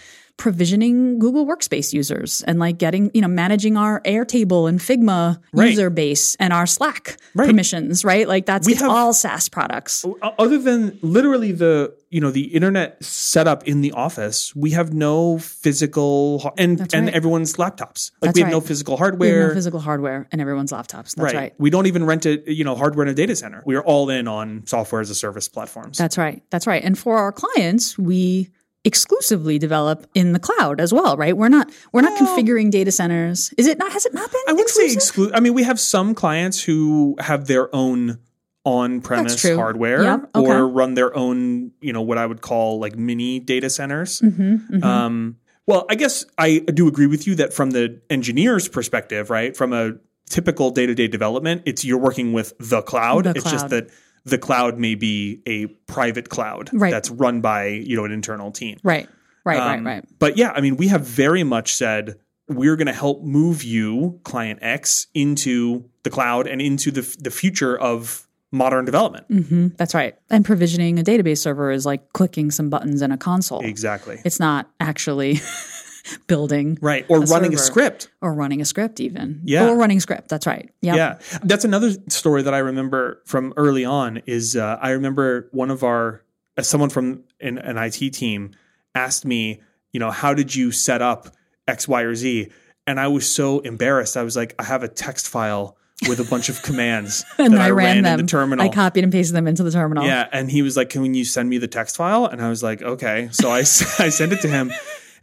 provisioning 0.47 1.21
Google 1.21 1.47
Workspace 1.47 1.93
users 1.93 2.43
and 2.49 2.59
like 2.59 2.77
getting, 2.77 3.13
you 3.15 3.21
know, 3.21 3.29
managing 3.29 3.77
our 3.77 4.01
Airtable 4.01 4.69
and 4.69 4.81
Figma 4.81 5.39
Right. 5.53 5.71
user 5.71 5.89
base 5.89 6.35
and 6.41 6.53
our 6.53 6.67
Slack 6.67 7.17
Right. 7.37 7.47
permissions, 7.47 8.05
right? 8.05 8.27
Like 8.27 8.45
that's 8.45 8.67
We 8.67 8.73
it's 8.73 8.83
have- 8.83 8.91
all 8.91 9.13
SaaS 9.13 9.49
products. 9.49 10.05
Uh, 10.05 10.31
other 10.41 10.59
than 10.59 10.99
literally 11.01 11.53
the 11.53 11.95
you 12.11 12.21
know 12.21 12.31
the 12.31 12.43
internet 12.59 13.03
setup 13.03 13.67
in 13.69 13.81
the 13.83 13.93
office, 13.93 14.53
we 14.55 14.73
have 14.73 14.93
no 14.93 15.39
physical 15.39 16.53
and 16.59 16.93
and 16.93 17.09
everyone's 17.11 17.55
laptops. 17.55 18.11
Like 18.21 18.29
That's 18.29 18.35
we 18.37 18.43
have 18.43 18.51
no 18.51 18.59
right. 18.59 18.67
physical 18.67 18.93
We 18.95 18.97
have 18.97 18.99
hardware. 18.99 19.49
no 19.49 19.55
physical 19.55 19.81
hardware 19.81 20.27
and 20.33 20.41
everyone's 20.41 20.73
laptops. 20.73 21.15
That's 21.15 21.33
right. 21.35 21.55
We 21.59 21.71
don't 21.71 21.87
even 21.87 22.05
rent 22.05 22.27
it, 22.27 22.49
you 22.49 22.65
know, 22.65 22.75
hardware 22.75 23.07
in 23.07 23.13
a 23.13 23.15
data 23.15 23.37
center. 23.37 23.63
We 23.65 23.77
are 23.77 23.83
all 23.85 24.11
in 24.11 24.27
on 24.29 24.65
software 24.67 25.01
as 25.01 25.09
a 25.09 25.15
service 25.15 25.49
platforms. 25.49 25.97
That's 25.99 26.19
right. 26.19 26.43
That's 26.51 26.67
right. 26.67 26.83
And 26.85 26.99
for 26.99 27.17
our 27.17 27.31
clients, 27.33 27.97
we 27.97 28.51
exclusively 28.85 29.59
develop 29.59 30.07
in 30.15 30.33
the 30.33 30.39
cloud 30.41 30.81
as 30.81 30.93
well, 30.93 31.17
right? 31.17 31.37
We're 31.37 31.49
not 31.49 31.71
we're 31.93 32.03
not 32.03 32.19
configuring 32.19 32.71
data 32.71 32.91
centers. 32.91 33.53
Is 33.57 33.67
it 33.67 33.79
not 33.79 33.93
has 33.93 34.07
it 34.07 34.15
not 34.15 34.31
been 34.31 34.41
I 34.49 34.53
wouldn't 34.53 34.71
say 34.71 34.93
exclusive? 34.93 35.35
I 35.35 35.41
mean, 35.41 35.55
we 35.55 35.63
have 35.63 35.79
some 35.79 36.15
clients 36.15 36.63
who 36.63 37.17
have 37.19 37.47
their 37.47 37.75
own 37.75 38.19
on-premise 38.65 39.43
hardware 39.43 40.03
Yeah, 40.05 40.19
okay. 40.35 40.51
or 40.53 40.69
run 40.69 40.95
their 40.95 41.17
own, 41.17 41.73
you 41.81 41.93
know, 41.93 42.03
what 42.03 42.19
I 42.19 42.27
would 42.27 42.41
call 42.41 42.79
like 42.79 42.97
mini 42.97 43.41
data 43.41 43.69
centers. 43.69 44.21
Mm-hmm, 44.21 44.85
Um, 44.85 45.37
well, 45.67 45.87
I 45.89 45.95
guess 45.95 46.25
I 46.39 46.59
do 46.59 46.89
agree 46.89 47.07
with 47.07 47.27
you 47.27 47.35
that 47.37 47.53
from 47.53 47.71
the 47.71 48.01
engineer's 48.11 48.69
perspective, 48.69 49.31
right, 49.31 49.57
from 49.57 49.73
a 49.73 49.95
typical 50.29 50.71
day-to-day 50.71 51.09
development, 51.09 51.63
it's 51.67 51.85
you're 51.85 51.99
working 51.99 52.33
with 52.33 52.53
the 52.59 52.83
cloud. 52.83 53.25
The 53.25 53.31
it's 53.31 53.51
just 53.51 53.69
that 53.69 53.89
the 54.25 54.39
cloud 54.39 54.79
may 54.79 54.95
be 54.95 55.43
a 55.47 55.67
private 55.67 56.29
cloud 56.29 56.71
Right. 56.73 56.91
that's 56.91 57.11
run 57.11 57.41
by 57.41 57.67
you 57.67 57.97
know 57.97 58.05
an 58.05 58.13
internal 58.13 58.51
team. 58.51 58.79
Right. 58.83 59.09
Right, 59.45 59.59
Um, 59.59 59.85
right, 59.85 59.95
right. 59.97 60.05
But 60.21 60.37
yeah, 60.37 60.53
I 60.55 60.61
mean, 60.61 60.77
we 60.77 60.87
have 60.89 61.05
very 61.05 61.43
much 61.43 61.75
said 61.75 62.15
we're 62.49 62.77
going 62.77 62.87
to 62.87 62.93
help 62.93 63.23
move 63.23 63.65
you, 63.65 64.21
client 64.25 64.61
X, 64.63 65.09
into 65.15 65.89
the 66.05 66.11
cloud 66.11 66.47
and 66.47 66.61
into 66.61 66.91
the 66.93 67.03
the 67.21 67.31
future 67.31 67.77
of 67.79 68.27
modern 68.53 68.85
development. 68.85 69.27
hmm 69.29 69.69
That's 69.79 69.95
right. 69.95 70.15
And 70.31 70.45
provisioning 70.45 70.99
a 70.99 71.03
database 71.03 71.39
server 71.39 71.71
is 71.71 71.87
like 71.87 72.13
clicking 72.13 72.51
some 72.51 72.69
buttons 72.71 73.01
in 73.03 73.11
a 73.11 73.17
console. 73.17 73.65
Exactly. 73.65 74.21
It's 74.25 74.39
not 74.39 74.71
actually 74.79 75.41
building 76.27 76.79
right 76.81 77.07
or 77.09 77.21
running 77.21 77.55
a 77.55 77.59
script 77.59 78.09
or 78.21 78.35
running 78.35 78.61
a 78.61 78.65
script 78.65 79.01
even. 79.01 79.41
Yeah. 79.45 79.69
Or 79.69 79.77
running 79.77 79.99
a 79.99 80.01
script. 80.01 80.29
That's 80.29 80.47
right. 80.47 80.71
Yep. 80.81 80.97
Yeah, 80.97 81.19
that's 81.43 81.65
another 81.65 81.93
story 82.09 82.43
that 82.43 82.55
I 82.55 82.59
remember 82.59 83.23
from 83.25 83.53
early 83.57 83.85
on. 83.85 84.23
Is 84.27 84.57
uh, 84.57 84.79
I 84.81 84.91
remember 84.91 85.49
one 85.53 85.71
of 85.71 85.83
our 85.83 86.23
uh, 86.57 86.63
someone 86.63 86.91
from 86.91 87.25
an, 87.41 87.59
an 87.59 87.79
IT 87.79 88.13
team 88.13 88.53
asked 88.95 89.25
me, 89.25 89.61
you 89.93 90.01
know, 90.01 90.11
how 90.11 90.35
did 90.35 90.55
you 90.55 90.73
set 90.73 91.03
up 91.03 91.29
X, 91.67 91.87
Y, 91.89 92.03
or 92.03 92.15
Z? 92.15 92.51
And 92.87 92.99
I 92.99 93.09
was 93.09 93.31
so 93.31 93.61
embarrassed. 93.61 94.17
I 94.17 94.23
was 94.23 94.37
like, 94.37 94.55
I 94.59 94.65
have 94.65 94.83
a 94.83 94.89
text 94.89 95.29
file 95.29 95.77
with 96.09 96.21
a 96.21 96.25
bunch 96.25 96.49
of 96.49 96.63
commands 96.63 97.25
And 97.39 97.53
that 97.53 97.59
then 97.59 97.67
I, 97.67 97.71
ran, 97.71 97.99
in 97.99 98.05
them. 98.05 98.21
the 98.21 98.27
terminal. 98.27 98.65
I 98.65 98.69
copied 98.69 99.05
and 99.05 99.13
pasted 99.13 99.37
them 99.37 99.47
into 99.47 99.63
the 99.63 99.71
terminal. 99.71 100.05
Yeah, 100.05 100.29
and 100.33 100.51
he 100.51 100.63
was 100.63 100.77
like, 100.77 100.91
"Can 100.91 101.15
you 101.15 101.25
send 101.25 101.49
me 101.49 101.59
the 101.59 101.69
text 101.69 101.97
file?" 101.97 102.27
And 102.27 102.43
I 102.43 102.49
was 102.49 102.63
like, 102.63 102.83
"Okay." 102.83 103.29
So 103.33 103.51
I 103.51 103.59
I 103.59 103.63
sent 103.63 104.33
it 104.33 104.41
to 104.43 104.49
him, 104.49 104.73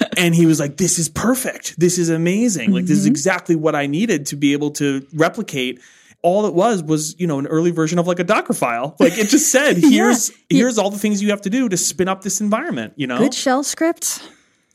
and 0.17 0.33
he 0.35 0.45
was 0.45 0.59
like, 0.59 0.77
"This 0.77 0.99
is 0.99 1.09
perfect. 1.09 1.79
This 1.79 1.97
is 1.97 2.09
amazing. 2.09 2.71
Like 2.71 2.85
this 2.85 2.97
is 2.97 3.03
Mm-hmm. 3.05 3.11
exactly 3.11 3.55
what 3.55 3.75
I 3.75 3.87
needed 3.87 4.25
to 4.27 4.35
be 4.35 4.53
able 4.53 4.71
to 4.71 5.05
replicate." 5.13 5.79
All 6.21 6.45
it 6.47 6.53
was 6.53 6.83
was, 6.83 7.17
you 7.17 7.27
know, 7.27 7.39
an 7.39 7.47
early 7.47 7.71
version 7.71 7.97
of 7.97 8.05
like 8.05 8.19
a 8.19 8.25
Docker 8.25 8.53
file. 8.53 8.93
Like 8.99 9.17
it 9.17 9.29
just 9.29 9.51
said, 9.51 9.77
"Here's 9.81 10.31
here's 10.49 10.77
all 10.77 10.89
the 10.89 10.99
things 10.99 11.21
you 11.21 11.29
have 11.29 11.41
to 11.43 11.49
do 11.49 11.69
to 11.69 11.77
spin 11.77 12.09
up 12.09 12.23
this 12.23 12.41
environment." 12.41 12.93
You 12.97 13.07
know, 13.07 13.17
Good 13.19 13.33
shell 13.33 13.63
script. 13.63 14.21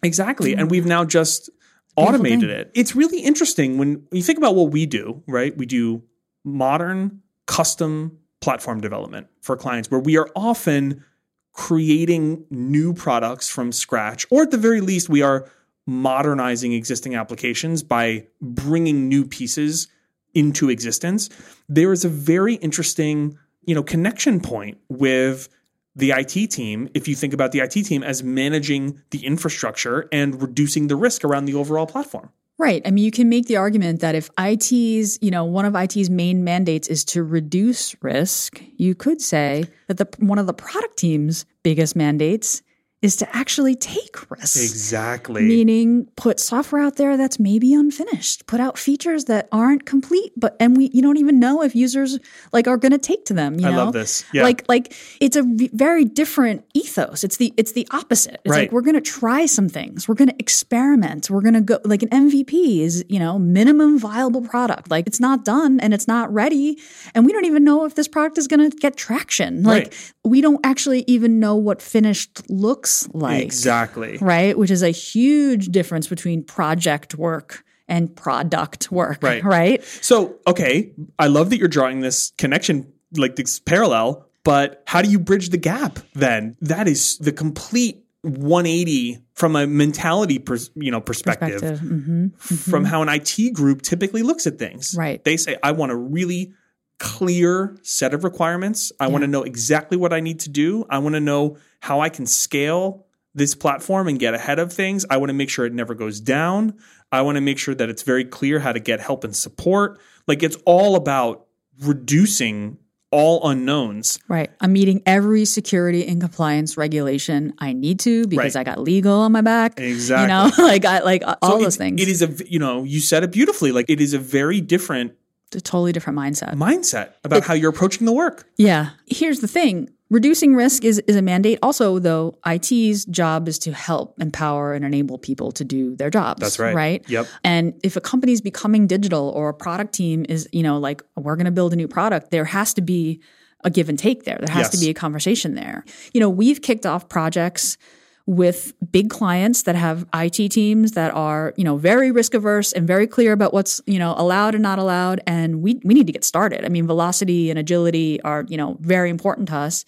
Exactly. 0.03 0.55
And 0.55 0.71
we've 0.71 0.87
now 0.87 1.05
just 1.05 1.51
automated 1.97 2.49
it. 2.51 2.71
It's 2.75 2.97
really 2.97 3.21
interesting 3.21 3.77
when 3.79 4.07
you 4.11 4.23
think 4.23 4.39
about 4.39 4.55
what 4.55 4.71
we 4.71 4.87
do, 4.87 5.23
right? 5.27 5.57
We 5.57 5.67
do 5.67 6.03
modern 6.45 7.21
custom 7.47 8.19
platform 8.41 8.81
development 8.81 9.27
for 9.41 9.57
clients 9.57 9.91
where 9.91 10.01
we 10.01 10.17
are 10.19 10.29
often 10.37 11.05
creating 11.55 12.45
new 12.51 12.93
products 12.93 13.49
from 13.49 13.73
scratch, 13.73 14.27
or 14.31 14.43
at 14.43 14.51
the 14.51 14.59
very 14.59 14.81
least, 14.81 15.09
we 15.09 15.23
are 15.23 15.49
modernizing 15.87 16.73
existing 16.73 17.15
applications 17.15 17.83
by 17.83 18.27
bringing 18.41 19.09
new 19.09 19.25
pieces 19.25 19.89
into 20.35 20.69
existence. 20.69 21.31
There 21.69 21.93
is 21.93 22.05
a 22.05 22.09
very 22.09 22.57
interesting, 22.57 23.39
you 23.65 23.75
know, 23.75 23.83
connection 23.83 24.41
point 24.41 24.79
with 24.89 25.49
the 25.97 26.11
IT 26.11 26.51
team, 26.51 26.89
if 26.93 27.07
you 27.07 27.15
think 27.15 27.33
about 27.33 27.53
the 27.53 27.61
IT 27.61 27.71
team 27.71 28.03
as 28.03 28.23
managing 28.23 29.01
the 29.11 29.25
infrastructure 29.25 30.09
and 30.11 30.43
reducing 30.43 30.89
the 30.89 30.97
risk 30.97 31.25
around 31.25 31.45
the 31.45 31.55
overall 31.55 31.87
platform. 31.87 32.31
Right. 32.57 32.83
I 32.87 32.93
mean, 32.93 33.05
you 33.05 33.11
can 33.11 33.29
make 33.29 33.47
the 33.47 33.57
argument 33.57 34.01
that 34.01 34.15
if 34.15 34.31
IT's, 34.39 35.19
you 35.21 35.31
know, 35.31 35.45
one 35.45 35.65
of 35.65 35.75
IT's 35.75 36.09
main 36.09 36.45
mandates 36.45 36.87
is 36.87 37.05
to 37.07 37.25
reduce 37.25 38.01
risk, 38.01 38.63
you 38.77 38.95
could 38.95 39.21
say 39.21 39.65
that 39.89 39.97
the 39.97 40.07
one 40.25 40.39
of 40.39 40.47
the 40.47 40.55
product 40.55 40.97
team's 40.97 41.47
biggest 41.65 41.97
mandates 41.97 42.63
is 43.05 43.17
to 43.17 43.37
actually 43.37 43.75
take 43.77 44.31
risks. 44.31 44.57
Exactly. 44.57 45.43
Meaning 45.43 46.07
put 46.17 46.41
software 46.41 46.81
out 46.83 46.97
there 46.97 47.17
that's 47.19 47.39
maybe 47.39 47.75
unfinished, 47.75 48.47
put 48.47 48.61
out 48.61 48.79
features 48.79 49.27
that 49.27 49.47
aren't 49.53 49.85
complete, 49.85 50.33
but 50.37 50.57
and 50.59 50.77
we 50.77 50.91
you 50.95 51.03
don't 51.03 51.19
even 51.19 51.39
know 51.39 51.63
if 51.63 51.75
users 51.77 52.19
like 52.53 52.67
are 52.67 52.79
going 52.79 52.93
to 52.93 52.99
take 52.99 53.27
to 53.27 53.35
them, 53.35 53.61
you 53.61 53.67
I 53.67 53.71
know? 53.73 53.77
love 53.85 53.93
this. 53.93 54.25
Yeah. 54.33 54.43
Like 54.45 54.65
like 54.69 54.95
it's 55.21 55.37
a 55.37 55.43
very 55.75 56.05
different 56.05 56.65
ethos. 56.73 57.25
It's 57.25 57.37
the 57.37 57.53
it's 57.59 57.73
the 57.73 57.87
opposite. 57.91 58.41
It's 58.45 58.51
Right. 58.51 58.61
like 58.63 58.73
we're 58.73 58.81
going 58.89 58.95
to 58.95 59.01
try 59.21 59.45
some 59.47 59.69
things. 59.69 60.09
We're 60.09 60.15
going 60.15 60.31
to 60.31 60.37
experiment. 60.39 61.29
We're 61.29 61.43
going 61.43 61.55
to 61.55 61.61
go 61.61 61.79
like 61.85 62.03
an 62.03 62.09
MVP 62.11 62.81
is, 62.81 63.05
you 63.09 63.19
know, 63.19 63.39
minimum 63.39 63.99
viable 63.99 64.41
product. 64.43 64.91
Like 64.91 65.07
it's 65.07 65.21
not 65.21 65.45
done 65.45 65.79
and 65.81 65.93
it's 65.93 66.09
not 66.09 66.33
ready 66.33 66.79
and 67.15 67.27
we 67.27 67.33
don't 67.33 67.45
even 67.45 67.65
know 67.65 67.85
if 67.85 67.97
this 67.97 68.09
product 68.09 68.39
is 68.39 68.47
going 68.49 68.71
to 68.71 68.77
get 68.77 68.97
traction. 68.97 69.63
Like 69.63 69.75
Right. 69.85 70.13
we 70.25 70.41
don't 70.41 70.65
actually 70.65 71.05
even 71.07 71.39
know 71.41 71.57
what 71.57 71.83
finished 71.83 72.49
looks 72.49 72.94
like 73.13 73.43
exactly. 73.43 74.19
right? 74.21 74.57
Which 74.57 74.71
is 74.71 74.83
a 74.83 74.91
huge 74.91 75.69
difference 75.69 76.07
between 76.09 76.43
project 76.45 77.15
work 77.17 77.65
and 77.89 78.15
product 78.17 78.91
work, 78.91 79.19
Right. 79.23 79.45
Right? 79.59 79.85
So, 79.85 80.37
okay, 80.47 80.93
I 81.19 81.27
love 81.27 81.51
that 81.51 81.59
you're 81.59 81.69
drawing 81.69 82.01
this 82.01 82.33
connection, 82.39 82.91
like 83.17 83.37
this 83.37 83.59
parallel, 83.61 84.27
but 84.43 84.83
how 84.87 85.03
do 85.03 85.11
you 85.11 85.19
bridge 85.19 85.51
the 85.51 85.59
gap 85.59 85.99
then? 86.15 86.57
That 86.63 86.89
is 86.89 87.19
the 87.19 87.33
complete 87.33 88.01
180 88.23 89.19
from 89.35 89.55
a 89.57 89.67
mentality 89.67 90.39
pers- 90.39 90.71
you 90.77 90.91
know 90.91 91.01
perspective, 91.01 91.61
Perspective. 91.61 91.81
hmm 91.81 92.27
from 92.29 92.85
how 92.85 93.03
an 93.03 93.09
IT 93.11 93.53
group 93.53 93.83
typically 93.83 94.23
looks 94.23 94.47
at 94.47 94.59
things. 94.59 94.95
Right. 94.97 95.23
They 95.25 95.37
say 95.37 95.57
I 95.63 95.73
want 95.73 95.93
a 95.93 95.97
really 95.97 96.53
clear 96.99 97.77
set 97.83 98.15
of 98.15 98.25
requirements. 98.25 98.93
I 99.01 99.09
want 99.09 99.23
to 99.23 99.29
know 99.29 99.43
exactly 99.43 99.97
what 99.97 100.13
I 100.13 100.21
need 100.21 100.41
to 100.41 100.49
do. 100.49 100.85
I 100.89 100.99
want 100.99 101.15
to 101.15 101.21
know 101.21 101.57
how 101.81 102.01
I 102.01 102.09
can 102.09 102.27
scale 102.27 103.07
this 103.35 103.55
platform 103.55 104.07
and 104.09 104.19
get 104.19 104.33
ahead 104.35 104.59
of 104.59 104.73
things. 104.73 105.05
I 105.11 105.17
want 105.17 105.31
to 105.31 105.35
make 105.35 105.51
sure 105.51 105.67
it 105.67 105.73
never 105.73 105.95
goes 105.95 106.21
down. 106.21 106.75
I 107.11 107.23
want 107.23 107.37
to 107.37 107.41
make 107.41 107.59
sure 107.59 107.75
that 107.75 107.89
it's 107.89 108.03
very 108.03 108.25
clear 108.25 108.61
how 108.61 108.73
to 108.73 108.81
get 108.81 109.01
help 109.01 109.25
and 109.25 109.35
support. 109.35 109.99
Like 110.29 110.43
it's 110.43 110.57
all 110.65 110.95
about 110.97 111.47
reducing 111.83 112.79
all 113.11 113.49
unknowns. 113.49 114.19
Right. 114.29 114.51
I'm 114.61 114.73
meeting 114.73 115.01
every 115.07 115.45
security 115.45 116.05
and 116.07 116.21
compliance 116.21 116.77
regulation 116.77 117.53
I 117.59 117.73
need 117.73 118.01
to 118.01 118.27
because 118.27 118.57
Right. 118.57 118.61
I 118.61 118.65
got 118.65 118.81
legal 118.81 119.21
on 119.21 119.31
my 119.33 119.41
back. 119.41 119.79
Exactly. 119.79 120.23
You 120.23 120.29
know, 120.29 120.51
like 120.69 120.85
I 120.85 121.01
like 121.01 121.23
all 121.43 121.59
So 121.59 121.59
those 121.65 121.77
it- 121.77 121.79
things. 121.79 122.03
It 122.03 122.09
is 122.09 122.23
a 122.23 122.29
you 122.51 122.59
know, 122.59 122.83
you 122.83 122.99
said 123.01 123.23
it 123.23 123.31
beautifully. 123.33 123.71
Like 123.73 123.87
it 123.89 124.01
is 124.01 124.15
a 124.15 124.19
very 124.19 124.61
different 124.61 125.13
a 125.55 125.61
totally 125.61 125.93
different 125.93 126.19
mindset. 126.19 126.55
mindset 126.55 127.13
about 127.25 127.45
how 127.45 127.55
you're 127.55 127.71
approaching 127.71 128.07
the 128.07 128.13
work. 128.13 128.49
Yeah. 128.57 128.91
Here's 129.07 129.41
the 129.41 129.49
thing. 129.49 129.91
Reducing 130.11 130.55
risk 130.55 130.85
is, 130.85 130.99
is 131.01 131.17
a 131.17 131.23
mandate. 131.23 131.59
Also, 131.63 131.99
though, 131.99 132.39
IT's 132.47 133.05
job 133.07 133.49
is 133.49 133.59
to 133.61 133.73
help 133.73 134.21
empower 134.21 134.75
and 134.75 134.85
enable 134.85 135.19
people 135.19 135.51
to 135.53 135.65
do 135.65 135.97
their 135.97 136.11
jobs. 136.11 136.41
That's 136.41 136.59
right. 136.59 136.75
Right. 136.75 137.09
Yep. 137.09 137.27
And 137.43 137.75
if 137.83 137.97
a 137.97 138.01
company's 138.01 138.41
becoming 138.41 138.87
digital 138.87 139.31
or 139.31 139.49
a 139.49 139.55
product 139.55 139.95
team 139.95 140.27
is, 140.29 140.49
you 140.53 140.63
know, 140.63 140.79
like 140.79 141.03
we're 141.17 141.37
going 141.37 141.47
to 141.47 141.53
build 141.53 141.73
a 141.73 141.77
new 141.77 141.89
product, 141.89 142.31
there 142.31 142.45
has 142.45 142.75
to 142.75 142.83
be 142.83 143.21
a 143.65 143.71
give 143.71 143.89
and 143.89 143.99
take 143.99 144.25
there. 144.25 144.39
There 144.39 144.55
has 144.55 144.69
to 144.71 144.79
be 144.79 144.91
a 144.91 144.95
conversation 144.95 145.55
there. 145.55 145.85
You 146.13 146.21
know, 146.21 146.29
we've 146.29 146.61
kicked 146.61 146.85
off 146.85 147.09
projects 147.09 147.79
with 148.27 148.73
big 148.91 149.11
clients 149.11 149.65
that 149.65 149.75
have 149.75 150.07
IT 150.15 150.49
teams 150.51 150.93
that 150.93 151.13
are, 151.15 151.53
you 151.57 151.65
know, 151.65 151.77
very 151.77 152.11
risk 152.11 152.33
averse 152.33 152.73
and 152.73 152.87
very 152.87 153.07
clear 153.07 153.33
about 153.33 153.53
what's, 153.53 153.83
you 153.87 153.99
know, 153.99 154.15
allowed 154.17 154.55
and 154.55 154.63
not 154.63 154.79
allowed. 154.79 155.21
And 155.27 155.61
we, 155.61 155.81
we 155.85 155.93
need 155.93 156.07
to 156.07 156.13
get 156.13 156.25
started. 156.25 156.65
I 156.65 156.69
mean, 156.69 156.87
velocity 156.87 157.51
and 157.51 157.59
agility 157.59 158.23
are, 158.23 158.47
you 158.49 158.57
know, 158.57 158.79
very 158.81 159.11
important 159.11 159.49
to 159.49 159.57
us. 159.57 159.85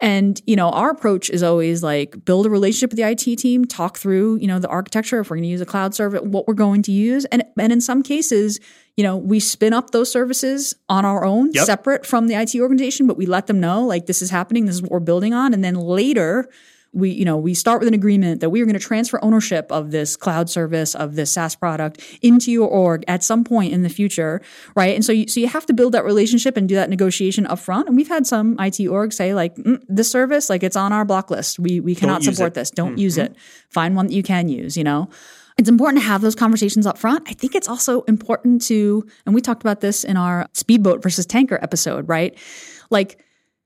And, 0.00 0.42
you 0.48 0.56
know, 0.56 0.70
our 0.70 0.90
approach 0.90 1.30
is 1.30 1.44
always 1.44 1.84
like 1.84 2.24
build 2.24 2.44
a 2.46 2.50
relationship 2.50 2.90
with 2.90 2.96
the 2.96 3.08
IT 3.08 3.36
team, 3.38 3.64
talk 3.64 3.96
through, 3.96 4.38
you 4.38 4.48
know, 4.48 4.58
the 4.58 4.66
architecture, 4.66 5.20
if 5.20 5.30
we're 5.30 5.36
going 5.36 5.44
to 5.44 5.48
use 5.48 5.60
a 5.60 5.66
cloud 5.66 5.94
service, 5.94 6.22
what 6.24 6.48
we're 6.48 6.54
going 6.54 6.82
to 6.82 6.90
use. 6.90 7.24
And, 7.26 7.44
and 7.56 7.72
in 7.72 7.80
some 7.80 8.02
cases, 8.02 8.58
you 8.96 9.04
know, 9.04 9.16
we 9.16 9.38
spin 9.38 9.72
up 9.72 9.90
those 9.90 10.10
services 10.10 10.74
on 10.88 11.04
our 11.04 11.24
own, 11.24 11.52
Yep. 11.52 11.64
separate 11.64 12.04
from 12.04 12.26
the 12.26 12.34
IT 12.34 12.56
organization, 12.56 13.06
but 13.06 13.16
we 13.16 13.26
let 13.26 13.46
them 13.46 13.60
know 13.60 13.86
like 13.86 14.06
this 14.06 14.22
is 14.22 14.30
happening, 14.30 14.66
this 14.66 14.74
is 14.74 14.82
what 14.82 14.90
we're 14.90 14.98
building 14.98 15.32
on. 15.34 15.54
And 15.54 15.62
then 15.62 15.76
later, 15.76 16.48
we 16.92 17.10
you 17.10 17.24
know 17.24 17.36
we 17.36 17.54
start 17.54 17.80
with 17.80 17.88
an 17.88 17.94
agreement 17.94 18.40
that 18.40 18.50
we 18.50 18.60
are 18.60 18.64
going 18.64 18.78
to 18.78 18.80
transfer 18.80 19.22
ownership 19.24 19.70
of 19.70 19.90
this 19.90 20.16
cloud 20.16 20.50
service 20.50 20.94
of 20.94 21.14
this 21.14 21.32
SaaS 21.32 21.54
product 21.54 22.02
into 22.20 22.52
your 22.52 22.68
org 22.68 23.04
at 23.08 23.22
some 23.22 23.44
point 23.44 23.72
in 23.72 23.82
the 23.82 23.88
future, 23.88 24.42
right? 24.76 24.94
And 24.94 25.04
so 25.04 25.12
you, 25.12 25.26
so 25.28 25.40
you 25.40 25.48
have 25.48 25.66
to 25.66 25.72
build 25.72 25.92
that 25.92 26.04
relationship 26.04 26.56
and 26.56 26.68
do 26.68 26.74
that 26.74 26.90
negotiation 26.90 27.46
up 27.46 27.58
front. 27.58 27.88
And 27.88 27.96
we've 27.96 28.08
had 28.08 28.26
some 28.26 28.54
IT 28.58 28.78
orgs 28.88 29.14
say 29.14 29.34
like 29.34 29.56
mm, 29.56 29.82
this 29.88 30.10
service 30.10 30.50
like 30.50 30.62
it's 30.62 30.76
on 30.76 30.92
our 30.92 31.04
block 31.04 31.30
list. 31.30 31.58
We 31.58 31.80
we 31.80 31.94
cannot 31.94 32.22
support 32.22 32.48
it. 32.48 32.54
this. 32.54 32.70
Don't 32.70 32.98
use 32.98 33.16
it. 33.18 33.34
Find 33.68 33.96
one 33.96 34.08
that 34.08 34.14
you 34.14 34.22
can 34.22 34.48
use. 34.48 34.76
You 34.76 34.84
know. 34.84 35.08
It's 35.58 35.68
important 35.68 36.02
to 36.02 36.08
have 36.08 36.22
those 36.22 36.34
conversations 36.34 36.86
up 36.86 36.96
front. 36.96 37.28
I 37.28 37.34
think 37.34 37.54
it's 37.54 37.68
also 37.68 38.02
important 38.02 38.62
to, 38.62 39.06
and 39.26 39.34
we 39.34 39.42
talked 39.42 39.62
about 39.62 39.80
this 39.80 40.02
in 40.02 40.16
our 40.16 40.48
speedboat 40.54 41.02
versus 41.02 41.26
tanker 41.26 41.58
episode, 41.62 42.08
right? 42.08 42.36
Like 42.88 43.22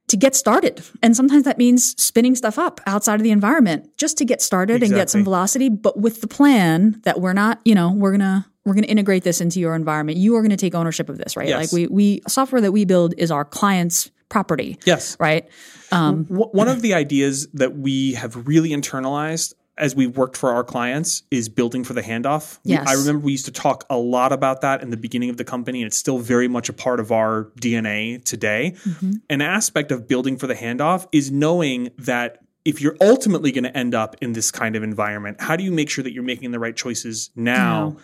to 0.08 0.16
get 0.16 0.36
started. 0.36 0.82
And 1.02 1.16
sometimes 1.16 1.44
that 1.44 1.58
means 1.58 2.00
spinning 2.00 2.34
stuff 2.36 2.58
up 2.58 2.80
outside 2.86 3.16
of 3.16 3.22
the 3.22 3.30
environment 3.32 3.96
just 3.96 4.16
to 4.18 4.24
get 4.24 4.40
started 4.40 4.82
and 4.82 4.92
get 4.94 5.10
some 5.10 5.24
velocity, 5.24 5.68
but 5.68 5.98
with 5.98 6.20
the 6.20 6.28
plan 6.28 7.00
that 7.04 7.20
we're 7.20 7.32
not, 7.32 7.60
you 7.64 7.74
know, 7.74 7.92
we're 7.92 8.10
going 8.16 8.20
to 8.20 8.44
we're 8.64 8.74
going 8.74 8.82
to 8.84 8.90
integrate 8.90 9.22
this 9.22 9.40
into 9.40 9.60
your 9.60 9.76
environment. 9.76 10.18
You 10.18 10.34
are 10.36 10.40
going 10.40 10.50
to 10.50 10.56
take 10.56 10.74
ownership 10.74 11.08
of 11.08 11.18
this, 11.18 11.36
right? 11.36 11.48
Yes. 11.48 11.72
Like 11.72 11.72
we 11.72 11.86
we 11.88 12.22
software 12.28 12.60
that 12.60 12.72
we 12.72 12.84
build 12.84 13.14
is 13.16 13.30
our 13.30 13.44
client's 13.44 14.10
property, 14.28 14.76
Yes. 14.84 15.16
right? 15.20 15.48
Um, 15.92 16.24
W- 16.24 16.48
One 16.50 16.66
of 16.68 16.82
the 16.82 16.94
ideas 16.94 17.46
that 17.54 17.76
we 17.76 18.14
have 18.14 18.48
really 18.48 18.70
internalized 18.70 19.54
as 19.78 19.94
we 19.94 20.06
worked 20.06 20.36
for 20.36 20.52
our 20.52 20.64
clients 20.64 21.22
is 21.30 21.48
building 21.48 21.84
for 21.84 21.92
the 21.92 22.02
handoff. 22.02 22.58
We- 22.64 22.72
Yes. 22.72 22.86
I 22.88 22.94
remember 22.94 23.24
we 23.24 23.32
used 23.32 23.44
to 23.46 23.52
talk 23.52 23.84
a 23.90 23.96
lot 23.96 24.32
about 24.32 24.60
that 24.62 24.82
in 24.82 24.90
the 24.90 24.96
beginning 24.96 25.30
of 25.30 25.36
the 25.36 25.44
company, 25.44 25.82
and 25.82 25.86
it's 25.86 25.96
still 25.96 26.18
very 26.18 26.48
much 26.48 26.68
a 26.68 26.72
part 26.72 27.00
of 27.00 27.12
our 27.12 27.50
DNA 27.60 28.18
today. 28.24 28.74
Mm-hmm. 28.84 29.12
An 29.30 29.40
aspect 29.42 29.92
of 29.92 30.08
building 30.08 30.36
for 30.36 30.46
the 30.46 30.54
handoff 30.54 31.06
is 31.12 31.30
knowing 31.30 31.90
that 31.98 32.38
if 32.64 32.80
you're 32.80 32.96
ultimately 33.00 33.52
going 33.52 33.64
to 33.64 33.76
end 33.76 33.94
up 33.94 34.16
in 34.20 34.32
this 34.32 34.50
kind 34.50 34.74
of 34.76 34.82
environment, 34.82 35.40
how 35.40 35.54
do 35.56 35.62
you 35.62 35.70
make 35.70 35.88
sure 35.88 36.02
that 36.02 36.12
you're 36.12 36.24
making 36.24 36.50
the 36.50 36.58
right 36.58 36.74
choices 36.74 37.30
now? 37.36 37.90
Now. 37.90 37.96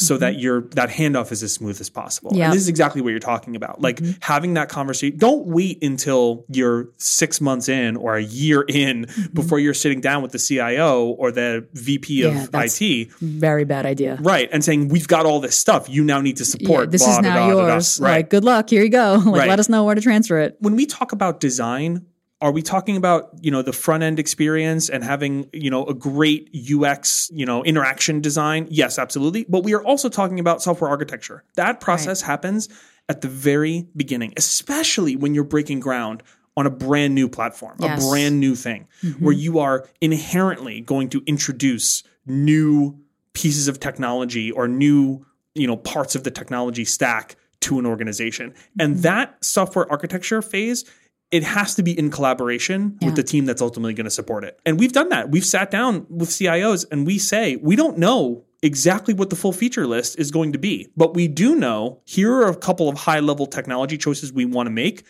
So 0.00 0.16
that 0.16 0.32
mm-hmm. 0.32 0.40
your 0.40 0.60
that 0.70 0.88
handoff 0.88 1.30
is 1.32 1.42
as 1.42 1.52
smooth 1.52 1.80
as 1.80 1.90
possible. 1.90 2.32
Yeah. 2.34 2.46
And 2.46 2.54
this 2.54 2.62
is 2.62 2.68
exactly 2.68 3.02
what 3.02 3.10
you're 3.10 3.18
talking 3.18 3.56
about. 3.56 3.80
Like 3.80 3.96
mm-hmm. 3.96 4.12
having 4.20 4.54
that 4.54 4.68
conversation. 4.68 5.18
Don't 5.18 5.46
wait 5.46 5.82
until 5.82 6.44
you're 6.48 6.88
six 6.96 7.40
months 7.40 7.68
in 7.68 7.96
or 7.96 8.16
a 8.16 8.22
year 8.22 8.62
in 8.62 9.04
mm-hmm. 9.06 9.34
before 9.34 9.58
you're 9.58 9.74
sitting 9.74 10.00
down 10.00 10.22
with 10.22 10.32
the 10.32 10.38
CIO 10.38 11.08
or 11.08 11.30
the 11.30 11.66
VP 11.74 12.22
Yeah, 12.22 12.44
of 12.44 12.50
that's- 12.50 12.80
IT. 12.80 13.10
Very 13.20 13.64
bad 13.64 13.86
idea. 13.86 14.16
Right. 14.20 14.48
And 14.52 14.64
saying, 14.64 14.88
we've 14.88 15.08
got 15.08 15.26
all 15.26 15.40
this 15.40 15.58
stuff. 15.58 15.88
You 15.88 16.04
now 16.04 16.20
need 16.20 16.36
to 16.38 16.44
Yeah, 16.44 16.50
support. 16.50 16.90
this 16.90 17.02
blah, 17.02 17.10
is 17.10 17.16
da, 17.18 17.22
now 17.22 17.34
da, 17.34 17.54
da, 17.54 17.60
da. 17.60 17.66
yours. 17.74 18.00
Right. 18.00 18.10
Like, 18.16 18.30
good 18.30 18.44
luck. 18.44 18.70
Here 18.70 18.82
you 18.82 18.88
go. 18.88 19.20
Like, 19.30 19.40
Right. 19.40 19.48
let 19.48 19.60
us 19.60 19.68
know 19.68 19.84
where 19.84 19.94
to 19.94 20.00
transfer 20.00 20.38
it. 20.40 20.56
when 20.60 20.74
we 20.76 20.86
talk 20.86 21.12
about 21.12 21.40
design, 21.40 22.04
are 22.40 22.52
we 22.52 22.62
talking 22.62 22.96
about, 22.96 23.30
you 23.40 23.50
know, 23.50 23.60
the 23.60 23.72
front 23.72 24.02
end 24.02 24.18
experience 24.18 24.88
and 24.88 25.04
having, 25.04 25.48
you 25.52 25.70
know, 25.70 25.84
a 25.84 25.94
great 25.94 26.50
UX, 26.54 27.30
you 27.32 27.44
know, 27.44 27.62
interaction 27.64 28.20
design? 28.20 28.66
Yes, 28.70 28.98
absolutely. 28.98 29.44
But 29.48 29.62
we 29.62 29.74
are 29.74 29.84
also 29.84 30.08
talking 30.08 30.40
about 30.40 30.62
software 30.62 30.90
architecture. 30.90 31.44
That 31.56 31.80
process 31.80 32.22
happens 32.22 32.68
at 33.08 33.20
the 33.20 33.28
very 33.28 33.86
beginning, 33.94 34.32
especially 34.36 35.16
when 35.16 35.34
you're 35.34 35.44
breaking 35.44 35.80
ground 35.80 36.22
on 36.56 36.66
a 36.66 36.70
brand 36.70 37.14
new 37.14 37.28
platform, 37.28 37.76
Yes. 37.78 38.02
a 38.02 38.08
brand 38.08 38.40
new 38.40 38.54
thing 38.54 38.88
mm-hmm. 39.02 39.24
where 39.24 39.34
you 39.34 39.58
are 39.58 39.86
inherently 40.00 40.80
going 40.80 41.08
to 41.10 41.22
introduce 41.26 42.02
new 42.26 42.98
pieces 43.34 43.68
of 43.68 43.80
technology 43.80 44.50
or 44.50 44.66
new, 44.66 45.24
you 45.54 45.66
know, 45.66 45.76
parts 45.76 46.14
of 46.14 46.24
the 46.24 46.30
technology 46.30 46.84
stack 46.84 47.36
to 47.60 47.78
an 47.78 47.86
organization. 47.86 48.54
And 48.78 48.94
mm-hmm. 48.94 49.02
that 49.02 49.44
software 49.44 49.90
architecture 49.90 50.42
phase 50.42 50.84
it 51.30 51.42
has 51.44 51.74
to 51.76 51.82
be 51.82 51.96
in 51.96 52.10
collaboration 52.10 52.98
Yeah. 53.00 53.06
with 53.06 53.16
the 53.16 53.22
team 53.22 53.44
that's 53.46 53.62
ultimately 53.62 53.94
going 53.94 54.04
to 54.04 54.10
support 54.10 54.42
it. 54.44 54.58
And 54.66 54.78
we've 54.80 54.92
done 54.92 55.10
that. 55.10 55.30
We've 55.30 55.44
sat 55.44 55.70
down 55.70 56.06
with 56.08 56.28
CIOs 56.28 56.84
and 56.90 57.06
we 57.06 57.18
say, 57.18 57.56
we 57.56 57.76
don't 57.76 57.98
know 57.98 58.44
exactly 58.62 59.14
what 59.14 59.30
the 59.30 59.36
full 59.36 59.52
feature 59.52 59.86
list 59.86 60.18
is 60.18 60.30
going 60.30 60.52
to 60.52 60.58
be, 60.58 60.88
but 60.96 61.14
we 61.14 61.28
do 61.28 61.54
know 61.54 62.00
here 62.04 62.32
are 62.34 62.48
a 62.48 62.56
couple 62.56 62.88
of 62.88 62.98
high 62.98 63.20
level 63.20 63.46
technology 63.46 63.96
choices 63.96 64.32
we 64.32 64.44
want 64.44 64.66
to 64.66 64.70
make. 64.70 65.04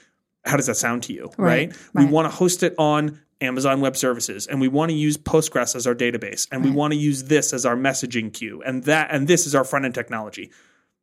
How 0.45 0.57
does 0.57 0.67
that 0.67 0.77
sound 0.77 1.03
to 1.05 1.13
you? 1.13 1.31
Right, 1.39 1.75
Right. 1.95 2.05
We 2.07 2.11
want 2.13 2.31
to 2.31 2.37
host 2.37 2.63
it 2.63 2.75
on 2.79 3.19
Amazon 3.41 3.81
Web 3.81 3.97
Services 3.97 4.47
and 4.47 4.61
we 4.61 4.69
want 4.69 4.91
to 4.91 4.95
use 4.97 5.17
Postgres 5.17 5.75
as 5.75 5.87
our 5.87 5.95
database 5.95 6.47
and 6.53 6.63
we 6.63 6.71
want 6.71 6.93
to 6.93 6.99
use 6.99 7.25
this 7.25 7.55
as 7.55 7.65
our 7.65 7.75
messaging 7.77 8.31
queue 8.33 8.63
and 8.67 8.85
that 8.85 9.09
and 9.11 9.27
this 9.27 9.47
is 9.47 9.55
our 9.55 9.65
front 9.65 9.87
end 9.87 9.95
technology 9.95 10.51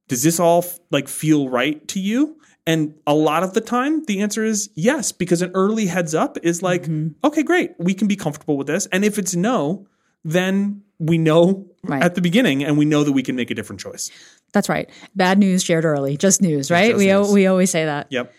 does 0.08 0.22
this 0.22 0.40
all 0.40 0.64
like 0.92 1.08
feel 1.08 1.50
right 1.50 1.86
to 1.88 2.00
you 2.00 2.40
and 2.68 2.94
a 3.08 3.16
lot 3.16 3.42
of 3.44 3.54
the 3.54 3.62
time 3.62 4.04
the 4.06 4.22
answer 4.22 4.44
is 4.44 4.70
yes 4.76 5.12
because 5.12 5.42
an 5.42 5.50
early 5.56 5.88
heads 5.88 6.14
up 6.14 6.38
is 6.44 6.62
like 6.62 6.84
Mm-hmm. 6.84 7.26
okay 7.26 7.42
great 7.42 7.72
we 7.80 7.94
can 7.96 8.08
be 8.08 8.16
comfortable 8.16 8.58
with 8.58 8.68
this 8.68 8.86
and 8.92 9.04
if 9.04 9.18
it's 9.18 9.36
no 9.36 9.88
then 10.24 10.84
we 11.00 11.18
know 11.18 11.66
Right. 11.84 12.04
at 12.04 12.16
the 12.16 12.22
beginning 12.22 12.66
and 12.66 12.78
we 12.78 12.84
know 12.84 13.04
that 13.06 13.14
we 13.14 13.24
can 13.24 13.36
make 13.38 13.50
a 13.50 13.56
different 13.56 13.80
choice 13.80 14.12
That's 14.52 14.68
right. 14.68 14.90
Bad 15.16 15.38
news 15.40 15.64
shared 15.64 15.86
early. 15.86 16.18
Just 16.18 16.42
news, 16.42 16.70
right? 16.70 16.90
just 16.92 16.98
we, 17.00 17.08
news. 17.08 17.32
we 17.32 17.48
always 17.48 17.70
say 17.72 17.86
that. 17.86 18.08
yep 18.10 18.34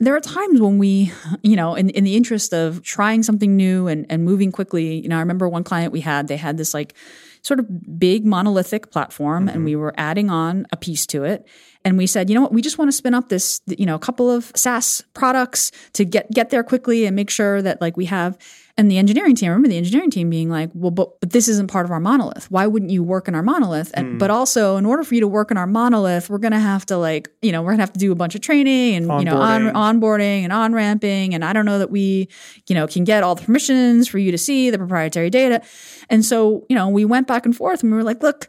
there 0.00 0.16
are 0.16 0.20
times 0.20 0.60
when 0.60 0.78
we, 0.78 1.12
you 1.42 1.54
know, 1.54 1.74
in, 1.74 1.90
in 1.90 2.04
the 2.04 2.16
interest 2.16 2.54
of 2.54 2.82
trying 2.82 3.22
something 3.22 3.54
new 3.54 3.86
and, 3.86 4.06
and 4.08 4.24
moving 4.24 4.50
quickly, 4.50 4.98
you 4.98 5.08
know, 5.08 5.16
I 5.16 5.20
remember 5.20 5.48
one 5.48 5.62
client 5.62 5.92
we 5.92 6.00
had, 6.00 6.26
they 6.26 6.38
had 6.38 6.56
this 6.56 6.72
like 6.72 6.94
sort 7.42 7.60
of 7.60 7.98
big 7.98 8.24
monolithic 8.24 8.90
platform 8.90 9.46
and 9.48 9.58
mm-hmm. 9.58 9.64
we 9.66 9.76
were 9.76 9.94
adding 9.98 10.30
on 10.30 10.66
a 10.72 10.76
piece 10.76 11.06
to 11.06 11.24
it. 11.24 11.46
And 11.84 11.98
we 11.98 12.06
said, 12.06 12.28
you 12.28 12.34
know 12.34 12.42
what, 12.42 12.52
we 12.52 12.62
just 12.62 12.78
want 12.78 12.90
to 12.90 12.96
spin 12.96 13.14
up 13.14 13.28
this, 13.28 13.60
you 13.66 13.86
know, 13.86 13.94
a 13.94 13.98
couple 13.98 14.30
of 14.30 14.52
SaaS 14.54 15.04
products 15.12 15.70
to 15.92 16.04
get, 16.04 16.30
get 16.30 16.50
there 16.50 16.62
quickly 16.62 17.04
and 17.04 17.14
make 17.14 17.30
sure 17.30 17.60
that 17.60 17.80
like 17.80 17.96
we 17.96 18.06
have, 18.06 18.38
and 18.80 18.90
the 18.90 18.96
engineering 18.96 19.34
team, 19.34 19.48
I 19.48 19.50
remember 19.50 19.68
the 19.68 19.76
engineering 19.76 20.10
team 20.10 20.30
being 20.30 20.48
like, 20.48 20.70
well, 20.72 20.90
but, 20.90 21.20
but 21.20 21.30
this 21.30 21.48
isn't 21.48 21.66
part 21.66 21.84
of 21.84 21.90
our 21.90 22.00
monolith. 22.00 22.50
Why 22.50 22.66
wouldn't 22.66 22.90
you 22.90 23.02
work 23.02 23.28
in 23.28 23.34
our 23.34 23.42
monolith? 23.42 23.90
And, 23.92 24.12
hmm. 24.12 24.18
But 24.18 24.30
also 24.30 24.78
in 24.78 24.86
order 24.86 25.04
for 25.04 25.14
you 25.14 25.20
to 25.20 25.28
work 25.28 25.50
in 25.50 25.58
our 25.58 25.66
monolith, 25.66 26.30
we're 26.30 26.38
going 26.38 26.52
to 26.52 26.58
have 26.58 26.86
to 26.86 26.96
like, 26.96 27.28
you 27.42 27.52
know, 27.52 27.60
we're 27.60 27.72
going 27.72 27.78
to 27.80 27.82
have 27.82 27.92
to 27.92 28.00
do 28.00 28.10
a 28.10 28.14
bunch 28.14 28.34
of 28.34 28.40
training 28.40 28.94
and, 28.94 29.04
you 29.04 29.26
know, 29.26 29.36
on, 29.36 29.64
Onboarding. 29.64 30.00
onboarding 30.00 30.44
and 30.44 30.52
on 30.54 30.72
ramping. 30.72 31.34
And 31.34 31.44
I 31.44 31.52
don't 31.52 31.66
know 31.66 31.78
that 31.78 31.90
we, 31.90 32.28
you 32.68 32.74
know, 32.74 32.86
can 32.86 33.04
get 33.04 33.22
all 33.22 33.34
the 33.34 33.42
permissions 33.42 34.08
for 34.08 34.16
you 34.16 34.30
to 34.30 34.38
see 34.38 34.70
the 34.70 34.78
proprietary 34.78 35.28
data. 35.28 35.60
And 36.08 36.24
so, 36.24 36.64
you 36.70 36.74
know, 36.74 36.88
we 36.88 37.04
went 37.04 37.26
back 37.26 37.44
and 37.44 37.54
forth 37.54 37.82
and 37.82 37.92
we 37.92 37.98
were 37.98 38.02
like, 38.02 38.22
look, 38.22 38.48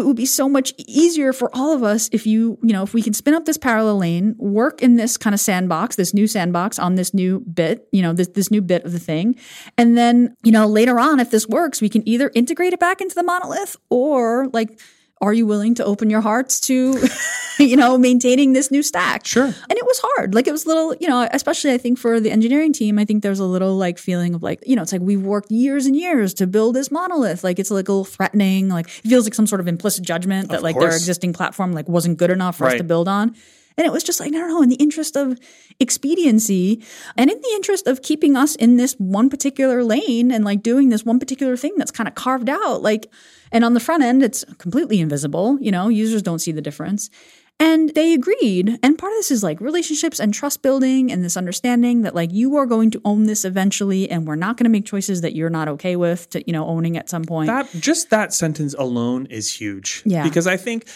it 0.00 0.06
would 0.06 0.16
be 0.16 0.26
so 0.26 0.48
much 0.48 0.72
easier 0.78 1.32
for 1.32 1.54
all 1.54 1.72
of 1.72 1.82
us 1.82 2.08
if 2.12 2.26
you, 2.26 2.58
you 2.62 2.72
know, 2.72 2.82
if 2.82 2.94
we 2.94 3.02
can 3.02 3.12
spin 3.12 3.34
up 3.34 3.44
this 3.44 3.58
parallel 3.58 3.98
lane, 3.98 4.34
work 4.38 4.82
in 4.82 4.96
this 4.96 5.16
kind 5.16 5.34
of 5.34 5.40
sandbox, 5.40 5.96
this 5.96 6.12
new 6.12 6.26
sandbox 6.26 6.78
on 6.78 6.94
this 6.96 7.14
new 7.14 7.40
bit, 7.40 7.88
you 7.92 8.02
know, 8.02 8.12
this, 8.12 8.28
this 8.28 8.50
new 8.50 8.60
bit 8.60 8.84
of 8.84 8.92
the 8.92 8.98
thing. 8.98 9.36
And 9.78 9.96
then, 9.96 10.34
you 10.42 10.52
know, 10.52 10.66
later 10.66 10.98
on, 10.98 11.20
if 11.20 11.30
this 11.30 11.46
works, 11.46 11.80
we 11.80 11.88
can 11.88 12.06
either 12.08 12.30
integrate 12.34 12.72
it 12.72 12.80
back 12.80 13.00
into 13.00 13.14
the 13.14 13.22
monolith 13.22 13.76
or 13.90 14.48
like, 14.52 14.80
are 15.20 15.32
you 15.32 15.46
willing 15.46 15.74
to 15.76 15.84
open 15.84 16.10
your 16.10 16.20
hearts 16.20 16.60
to, 16.60 17.02
you 17.58 17.76
know, 17.76 17.96
maintaining 17.96 18.52
this 18.52 18.70
new 18.70 18.82
stack? 18.82 19.24
Sure. 19.26 19.44
And 19.44 19.54
it 19.70 19.84
was 19.84 19.98
hard. 20.02 20.34
Like 20.34 20.46
it 20.46 20.52
was 20.52 20.66
a 20.66 20.68
little, 20.68 20.94
you 20.96 21.08
know, 21.08 21.26
especially 21.32 21.72
I 21.72 21.78
think 21.78 21.98
for 21.98 22.20
the 22.20 22.30
engineering 22.30 22.72
team, 22.72 22.98
I 22.98 23.04
think 23.06 23.22
there's 23.22 23.40
a 23.40 23.44
little 23.44 23.76
like 23.76 23.98
feeling 23.98 24.34
of 24.34 24.42
like, 24.42 24.62
you 24.66 24.76
know, 24.76 24.82
it's 24.82 24.92
like 24.92 25.00
we've 25.00 25.22
worked 25.22 25.50
years 25.50 25.86
and 25.86 25.96
years 25.96 26.34
to 26.34 26.46
build 26.46 26.76
this 26.76 26.90
monolith. 26.90 27.42
Like 27.42 27.58
it's 27.58 27.70
like 27.70 27.88
a 27.88 27.92
little 27.92 28.04
threatening. 28.04 28.68
Like 28.68 28.88
it 28.88 29.08
feels 29.08 29.24
like 29.24 29.34
some 29.34 29.46
sort 29.46 29.60
of 29.60 29.68
implicit 29.68 30.04
judgment 30.04 30.48
that 30.50 30.58
Of 30.58 30.62
like 30.62 30.78
their 30.78 30.94
existing 30.94 31.32
platform 31.32 31.72
like 31.72 31.88
wasn't 31.88 32.18
good 32.18 32.30
enough 32.30 32.58
for 32.58 32.66
us 32.66 32.74
to 32.74 32.84
build 32.84 33.08
on. 33.08 33.34
And 33.78 33.86
it 33.86 33.92
was 33.92 34.02
just 34.04 34.20
like, 34.20 34.28
I 34.34 34.38
don't 34.38 34.48
know, 34.48 34.62
in 34.62 34.68
the 34.70 34.76
interest 34.76 35.16
of 35.16 35.38
expediency 35.80 36.82
and 37.16 37.30
in 37.30 37.38
the 37.40 37.50
interest 37.54 37.86
of 37.86 38.02
keeping 38.02 38.36
us 38.36 38.54
in 38.56 38.76
this 38.76 38.94
one 38.94 39.28
particular 39.30 39.84
lane 39.84 40.30
and 40.30 40.44
like 40.44 40.62
doing 40.62 40.88
this 40.88 41.04
one 41.04 41.18
particular 41.18 41.56
thing 41.56 41.74
that's 41.76 41.90
kind 41.90 42.08
of 42.08 42.14
carved 42.14 42.48
out, 42.48 42.82
like, 42.82 43.10
and 43.52 43.64
on 43.64 43.74
the 43.74 43.80
front 43.80 44.02
end, 44.02 44.22
it's 44.22 44.44
completely 44.58 45.00
invisible. 45.00 45.58
You 45.60 45.70
know, 45.72 45.88
users 45.88 46.22
don't 46.22 46.38
see 46.38 46.52
the 46.52 46.60
difference. 46.62 47.10
And 47.58 47.94
they 47.94 48.12
agreed. 48.12 48.78
And 48.82 48.98
part 48.98 49.12
of 49.12 49.18
this 49.18 49.30
is 49.30 49.42
like 49.42 49.62
relationships 49.62 50.20
and 50.20 50.34
trust 50.34 50.60
building 50.60 51.10
and 51.10 51.24
this 51.24 51.38
understanding 51.38 52.02
that 52.02 52.14
like 52.14 52.30
you 52.30 52.56
are 52.56 52.66
going 52.66 52.90
to 52.90 53.00
own 53.06 53.24
this 53.24 53.46
eventually 53.46 54.10
and 54.10 54.26
we're 54.26 54.34
not 54.36 54.58
going 54.58 54.64
to 54.64 54.70
make 54.70 54.84
choices 54.84 55.22
that 55.22 55.34
you're 55.34 55.48
not 55.48 55.66
okay 55.68 55.96
with 55.96 56.28
to, 56.30 56.46
you 56.46 56.52
know, 56.52 56.66
owning 56.66 56.98
at 56.98 57.08
some 57.08 57.24
point. 57.24 57.46
that 57.46 57.70
just 57.80 58.10
that 58.10 58.34
sentence 58.34 58.74
alone 58.78 59.24
is 59.26 59.50
huge 59.52 60.02
Yeah. 60.04 60.22
because 60.22 60.46
i 60.46 60.58
think 60.58 60.86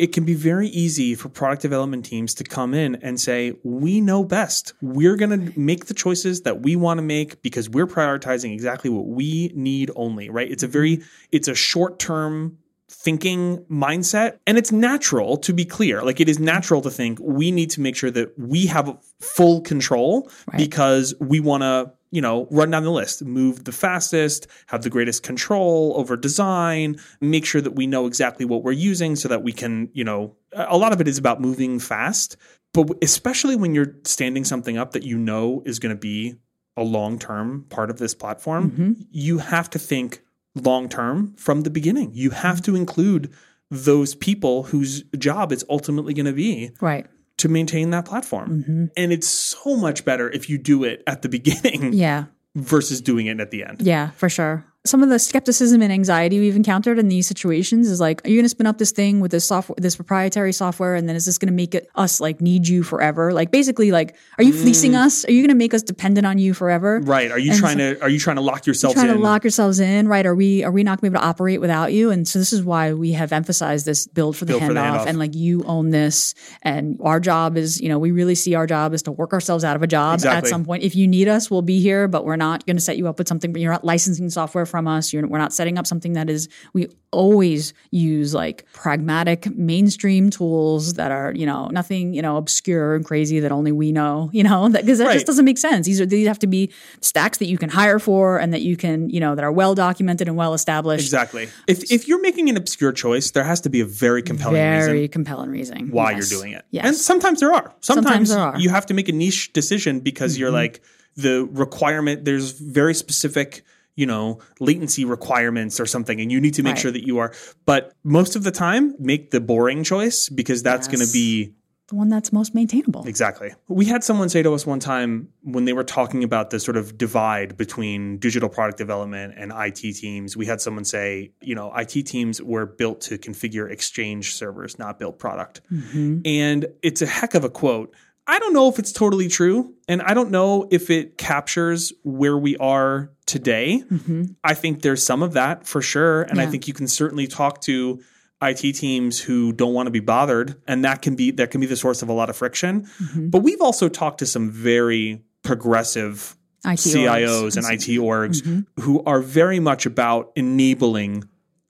it 0.00 0.12
can 0.12 0.24
be 0.24 0.32
very 0.32 0.68
easy 0.68 1.14
for 1.14 1.28
product 1.28 1.60
development 1.60 2.06
teams 2.06 2.32
to 2.32 2.42
come 2.42 2.72
in 2.72 2.94
and 2.96 3.20
say 3.20 3.52
we 3.62 4.00
know 4.00 4.24
best. 4.24 4.72
We're 4.80 5.16
going 5.16 5.52
to 5.52 5.60
make 5.60 5.86
the 5.86 5.94
choices 5.94 6.40
that 6.42 6.62
we 6.62 6.74
want 6.74 6.96
to 6.96 7.02
make 7.02 7.42
because 7.42 7.68
we're 7.68 7.86
prioritizing 7.86 8.54
exactly 8.54 8.88
what 8.88 9.06
we 9.06 9.52
need 9.54 9.90
only 9.96 10.30
right? 10.30 10.50
It's 10.50 10.62
a 10.62 10.66
mm-hmm. 10.66 10.72
very 10.72 11.02
it's 11.30 11.48
a 11.48 11.54
short 11.54 11.98
term 11.98 12.56
thinking 12.88 13.58
mindset 13.70 14.38
and 14.46 14.56
it's 14.56 14.72
natural 14.72 15.36
to 15.36 15.52
be 15.52 15.66
clear. 15.66 16.02
Like 16.02 16.18
it 16.18 16.30
is 16.30 16.36
mm-hmm. 16.36 16.46
natural 16.46 16.80
to 16.80 16.90
think 16.90 17.18
we 17.20 17.50
need 17.50 17.70
to 17.70 17.82
make 17.82 17.94
sure 17.94 18.10
that 18.10 18.38
we 18.38 18.66
have 18.66 18.96
full 19.20 19.60
control 19.60 20.30
because 20.56 21.14
we 21.20 21.40
want 21.40 21.62
to 21.62 21.92
you 22.10 22.20
know 22.20 22.46
run 22.50 22.70
down 22.70 22.82
the 22.82 22.90
list 22.90 23.22
move 23.22 23.64
the 23.64 23.72
fastest 23.72 24.46
have 24.66 24.82
the 24.82 24.90
greatest 24.90 25.22
control 25.22 25.92
over 25.96 26.16
design 26.16 26.98
make 27.20 27.44
sure 27.44 27.60
that 27.60 27.72
we 27.72 27.86
know 27.86 28.06
exactly 28.06 28.44
what 28.44 28.62
we're 28.62 28.72
using 28.72 29.16
so 29.16 29.28
that 29.28 29.42
we 29.42 29.52
can 29.52 29.88
you 29.92 30.04
know 30.04 30.34
a 30.52 30.76
lot 30.76 30.92
of 30.92 31.00
it 31.00 31.08
is 31.08 31.18
about 31.18 31.40
moving 31.40 31.78
fast 31.78 32.36
but 32.72 32.88
especially 33.02 33.56
when 33.56 33.74
you're 33.74 33.96
standing 34.04 34.44
something 34.44 34.78
up 34.78 34.92
that 34.92 35.02
you 35.02 35.18
know 35.18 35.62
is 35.66 35.78
going 35.78 35.94
to 35.94 36.00
be 36.00 36.34
a 36.76 36.82
long 36.82 37.18
term 37.18 37.64
part 37.68 37.90
of 37.90 37.98
this 37.98 38.14
platform 38.14 38.70
mm-hmm. 38.70 38.92
you 39.10 39.38
have 39.38 39.68
to 39.70 39.78
think 39.78 40.22
long 40.54 40.88
term 40.88 41.34
from 41.36 41.62
the 41.62 41.70
beginning. 41.70 42.10
You 42.12 42.30
have 42.30 42.62
to 42.62 42.76
include 42.76 43.32
those 43.70 44.14
people 44.14 44.64
whose 44.64 45.02
job 45.16 45.52
it's 45.52 45.64
ultimately 45.68 46.12
going 46.12 46.26
to 46.26 46.32
be 46.32 46.72
right. 46.80 47.06
To 47.40 47.48
maintain 47.48 47.90
that 47.90 48.04
platform. 48.06 48.62
Mm-hmm. 48.62 48.84
And 48.96 49.12
it's 49.12 49.28
so 49.28 49.76
much 49.76 50.04
better 50.04 50.30
if 50.30 50.48
you 50.48 50.56
do 50.58 50.84
it 50.84 51.02
at 51.06 51.22
the 51.22 51.28
beginning 51.36 51.92
Yeah. 51.92 52.26
versus 52.54 53.00
doing 53.00 53.26
it 53.26 53.40
at 53.40 53.50
the 53.50 53.64
end. 53.64 53.82
Yeah, 53.82 54.10
for 54.12 54.28
sure. 54.28 54.64
Some 54.86 55.02
of 55.02 55.10
the 55.10 55.18
skepticism 55.18 55.82
and 55.82 55.92
anxiety 55.92 56.40
we've 56.40 56.56
encountered 56.56 56.98
in 56.98 57.08
these 57.08 57.26
situations 57.26 57.86
is 57.90 58.00
like, 58.00 58.24
are 58.24 58.30
you 58.30 58.36
going 58.36 58.46
to 58.46 58.48
spin 58.48 58.66
up 58.66 58.78
this 58.78 58.92
thing 58.92 59.20
with 59.20 59.30
this 59.30 59.44
software, 59.46 59.76
this 59.78 59.94
proprietary 59.94 60.54
software, 60.54 60.94
and 60.94 61.06
then 61.06 61.16
is 61.16 61.26
this 61.26 61.36
going 61.36 61.48
to 61.48 61.54
make 61.54 61.74
it 61.74 61.90
us 61.96 62.18
like 62.18 62.40
need 62.40 62.66
you 62.66 62.82
forever? 62.82 63.34
Like, 63.34 63.50
basically, 63.50 63.90
like, 63.90 64.16
are 64.38 64.44
you 64.44 64.54
fleecing 64.54 64.92
mm. 64.92 65.04
us? 65.04 65.26
Are 65.26 65.32
you 65.32 65.42
going 65.42 65.50
to 65.50 65.54
make 65.54 65.74
us 65.74 65.82
dependent 65.82 66.26
on 66.26 66.38
you 66.38 66.54
forever? 66.54 66.98
Right. 67.00 67.30
Are 67.30 67.38
you 67.38 67.50
And 67.50 67.60
trying 67.60 67.76
to 67.76 68.00
are 68.00 68.08
you 68.08 68.18
trying 68.18 68.36
to 68.36 68.42
lock 68.42 68.64
yourselves 68.64 68.94
Trying 68.94 69.10
in? 69.10 69.16
to 69.16 69.20
lock 69.20 69.44
yourselves 69.44 69.80
in, 69.80 70.08
right? 70.08 70.24
Are 70.24 70.34
we 70.34 70.64
are 70.64 70.70
we 70.70 70.82
not 70.82 70.98
going 70.98 71.12
to 71.12 71.18
be 71.18 71.18
able 71.18 71.24
to 71.24 71.28
operate 71.28 71.60
without 71.60 71.92
you? 71.92 72.10
And 72.10 72.26
so 72.26 72.38
this 72.38 72.54
is 72.54 72.64
why 72.64 72.94
we 72.94 73.12
have 73.12 73.32
emphasized 73.32 73.84
this 73.84 74.06
build 74.06 74.34
for 74.34 74.46
the, 74.46 74.54
Build 74.54 74.62
handoff, 74.62 74.66
for 74.68 74.72
the 74.72 74.80
handoff. 74.80 75.06
and 75.06 75.18
like 75.18 75.34
you 75.34 75.62
own 75.64 75.90
this, 75.90 76.34
and 76.62 76.98
our 77.02 77.20
job 77.20 77.58
is, 77.58 77.78
you 77.82 77.90
know, 77.90 77.98
we 77.98 78.12
really 78.12 78.34
see 78.34 78.54
our 78.54 78.66
job 78.66 78.94
is 78.94 79.02
to 79.02 79.12
work 79.12 79.34
ourselves 79.34 79.62
out 79.62 79.76
of 79.76 79.82
a 79.82 79.86
job 79.86 80.24
at 80.24 80.46
some 80.46 80.64
point. 80.64 80.84
If 80.84 80.96
you 80.96 81.06
need 81.06 81.28
us, 81.28 81.50
we'll 81.50 81.60
be 81.60 81.80
here, 81.82 82.08
but 82.08 82.24
we're 82.24 82.36
not 82.36 82.64
going 82.64 82.76
to 82.78 82.82
set 82.82 82.96
you 82.96 83.08
up 83.08 83.18
with 83.18 83.28
something. 83.28 83.52
But 83.52 83.60
you're 83.60 83.72
not 83.72 83.84
licensing 83.84 84.30
software 84.30 84.64
from 84.70 84.86
us. 84.88 85.12
You're, 85.12 85.26
we're 85.26 85.38
not 85.38 85.52
setting 85.52 85.76
up 85.78 85.86
something 85.86 86.14
that 86.14 86.30
is, 86.30 86.48
we 86.72 86.88
always 87.12 87.74
use 87.90 88.32
like 88.34 88.64
pragmatic 88.72 89.50
mainstream 89.56 90.30
tools 90.30 90.94
that 90.94 91.10
are, 91.10 91.32
you 91.34 91.44
know, 91.44 91.66
nothing, 91.68 92.14
you 92.14 92.22
know, 92.22 92.36
obscure 92.36 92.94
and 92.94 93.04
crazy 93.04 93.40
that 93.40 93.50
only 93.52 93.72
we 93.72 93.90
know, 93.92 94.30
you 94.32 94.44
know, 94.44 94.68
because 94.68 94.98
that, 94.98 95.04
that 95.04 95.06
Right. 95.10 95.14
just 95.14 95.26
doesn't 95.26 95.44
make 95.44 95.58
sense. 95.58 95.86
These 95.86 96.00
are, 96.00 96.06
these 96.06 96.28
have 96.28 96.38
to 96.38 96.46
be 96.46 96.70
stacks 97.00 97.38
that 97.38 97.46
you 97.46 97.58
can 97.58 97.68
hire 97.68 97.98
for 97.98 98.38
and 98.38 98.52
that 98.54 98.62
you 98.62 98.76
can, 98.76 99.10
you 99.10 99.18
know, 99.20 99.34
that 99.34 99.42
are 99.44 99.50
well 99.52 99.74
documented 99.74 100.28
and 100.28 100.36
well 100.36 100.54
established. 100.54 101.04
Exactly. 101.04 101.48
If 101.66 101.90
if 101.90 102.06
you're 102.06 102.20
making 102.22 102.48
an 102.48 102.56
obscure 102.56 102.92
choice, 102.92 103.32
there 103.32 103.44
has 103.44 103.60
to 103.62 103.68
be 103.70 103.80
a 103.80 103.84
very 103.84 104.22
compelling 104.22 104.54
Very 104.54 104.92
reason 104.92 105.08
compelling 105.08 105.50
reason 105.50 105.90
why 105.90 106.12
Yes. 106.12 106.30
you're 106.30 106.40
doing 106.40 106.52
it. 106.52 106.64
Yes. 106.70 106.84
And 106.86 106.94
sometimes 106.96 107.40
there 107.40 107.52
are. 107.52 107.74
Sometimes, 107.80 108.04
Sometimes 108.06 108.28
there 108.30 108.38
are. 108.38 108.52
Mm-hmm. 108.52 108.60
you 108.60 108.70
have 108.70 108.86
to 108.86 108.94
make 108.94 109.08
a 109.08 109.12
niche 109.12 109.52
decision 109.52 109.98
because 110.00 110.38
you're 110.38 110.50
like 110.52 110.80
the 111.16 111.48
requirement 111.52 112.24
there's 112.24 112.52
very 112.52 112.94
specific 112.94 113.64
you 113.96 114.06
know 114.06 114.38
latency 114.60 115.04
requirements 115.04 115.80
or 115.80 115.86
something 115.86 116.20
and 116.20 116.30
you 116.32 116.40
need 116.40 116.54
to 116.54 116.62
make 116.62 116.74
Right. 116.74 116.80
sure 116.80 116.90
that 116.92 117.06
you 117.06 117.18
are 117.18 117.32
but 117.66 117.92
most 118.04 118.36
of 118.36 118.44
the 118.44 118.50
time 118.50 118.94
make 118.98 119.30
the 119.30 119.40
boring 119.40 119.84
choice 119.84 120.28
because 120.28 120.62
that's 120.62 120.86
going 120.88 121.04
to 121.04 121.12
be 121.12 121.52
the 121.88 121.96
one 121.96 122.08
that's 122.08 122.32
most 122.32 122.54
maintainable. 122.54 123.04
Exactly. 123.04 123.50
We 123.66 123.84
had 123.84 124.04
someone 124.04 124.28
say 124.28 124.44
to 124.44 124.54
us 124.54 124.64
one 124.64 124.78
time 124.78 125.30
when 125.42 125.64
they 125.64 125.72
were 125.72 125.82
talking 125.82 126.22
about 126.22 126.50
the 126.50 126.60
sort 126.60 126.76
of 126.76 126.96
divide 126.96 127.56
between 127.56 128.18
digital 128.18 128.48
product 128.48 128.78
development 128.78 129.34
and 129.36 129.52
IT 129.52 129.94
teams. 129.96 130.36
We 130.36 130.46
had 130.46 130.60
someone 130.60 130.84
say, 130.84 131.32
you 131.40 131.56
know, 131.56 131.74
IT 131.74 132.06
teams 132.06 132.40
were 132.40 132.64
built 132.64 133.00
to 133.02 133.18
configure 133.18 133.68
Exchange 133.68 134.34
servers, 134.34 134.78
not 134.78 135.00
build 135.00 135.18
product. 135.18 135.62
Mm-hmm. 135.72 136.20
And 136.24 136.66
it's 136.80 137.02
a 137.02 137.06
heck 137.06 137.34
of 137.34 137.42
a 137.42 137.50
quote. 137.50 137.92
I 138.30 138.38
don't 138.38 138.52
know 138.52 138.68
if 138.68 138.78
it's 138.78 138.92
totally 138.92 139.26
true, 139.26 139.74
and 139.88 140.00
I 140.00 140.14
don't 140.14 140.30
know 140.30 140.68
if 140.70 140.88
it 140.88 141.18
captures 141.18 141.92
where 142.04 142.38
we 142.38 142.56
are 142.58 143.10
today. 143.26 143.82
Mm-hmm. 143.90 144.24
I 144.44 144.54
think 144.54 144.82
there's 144.82 145.04
some 145.04 145.24
of 145.24 145.32
that 145.32 145.66
for 145.66 145.82
sure, 145.82 146.22
and 146.22 146.40
I 146.40 146.46
think 146.46 146.68
you 146.68 146.74
can 146.74 146.86
certainly 146.86 147.26
talk 147.26 147.60
to 147.62 148.00
IT 148.40 148.76
teams 148.76 149.20
who 149.20 149.52
don't 149.52 149.74
want 149.74 149.88
to 149.88 149.90
be 149.90 149.98
bothered, 149.98 150.62
and 150.68 150.84
that 150.84 151.02
can 151.02 151.16
be 151.16 151.32
that 151.32 151.50
can 151.50 151.60
be 151.60 151.66
the 151.66 151.76
source 151.76 152.02
of 152.02 152.08
a 152.08 152.12
lot 152.12 152.30
of 152.30 152.36
friction. 152.36 152.82
Mm-hmm. 152.82 153.30
But 153.30 153.40
we've 153.40 153.60
also 153.60 153.88
talked 153.88 154.20
to 154.20 154.26
some 154.26 154.48
very 154.48 155.24
progressive 155.42 156.36
IT 156.64 156.78
CIOs 156.78 157.26
orgs. 157.42 157.56
and 157.56 157.66
IT 157.66 158.00
orgs 158.00 158.42
mm-hmm. 158.42 158.80
who 158.80 159.02
are 159.06 159.20
very 159.20 159.58
much 159.58 159.86
about 159.86 160.30
enabling 160.36 161.24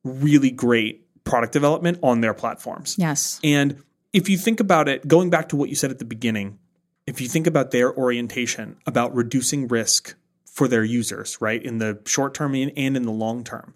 really 0.05 0.51
great 0.51 1.07
product 1.25 1.55
development 1.55 1.99
on 2.03 2.21
their 2.21 2.35
platforms. 2.35 2.97
Yes. 2.99 3.41
And 3.43 3.83
if 4.13 4.29
you 4.29 4.37
think 4.37 4.61
about 4.61 4.89
it, 4.89 5.07
going 5.07 5.31
back 5.31 5.49
to 5.51 5.57
what 5.57 5.69
you 5.69 5.75
said 5.75 5.91
at 5.91 5.99
the 5.99 6.05
beginning, 6.05 6.59
if 7.07 7.21
you 7.21 7.29
think 7.29 7.47
about 7.47 7.71
their 7.71 7.97
orientation 7.97 8.77
about 8.87 9.15
reducing 9.15 9.69
risk 9.69 10.15
for 10.45 10.69
their 10.69 10.85
users, 10.85 11.41
right, 11.41 11.63
in 11.63 11.79
the 11.79 12.01
short 12.07 12.35
term 12.35 12.55
and 12.55 12.73
in 12.77 13.03
the 13.03 13.11
long 13.11 13.45
term, 13.45 13.75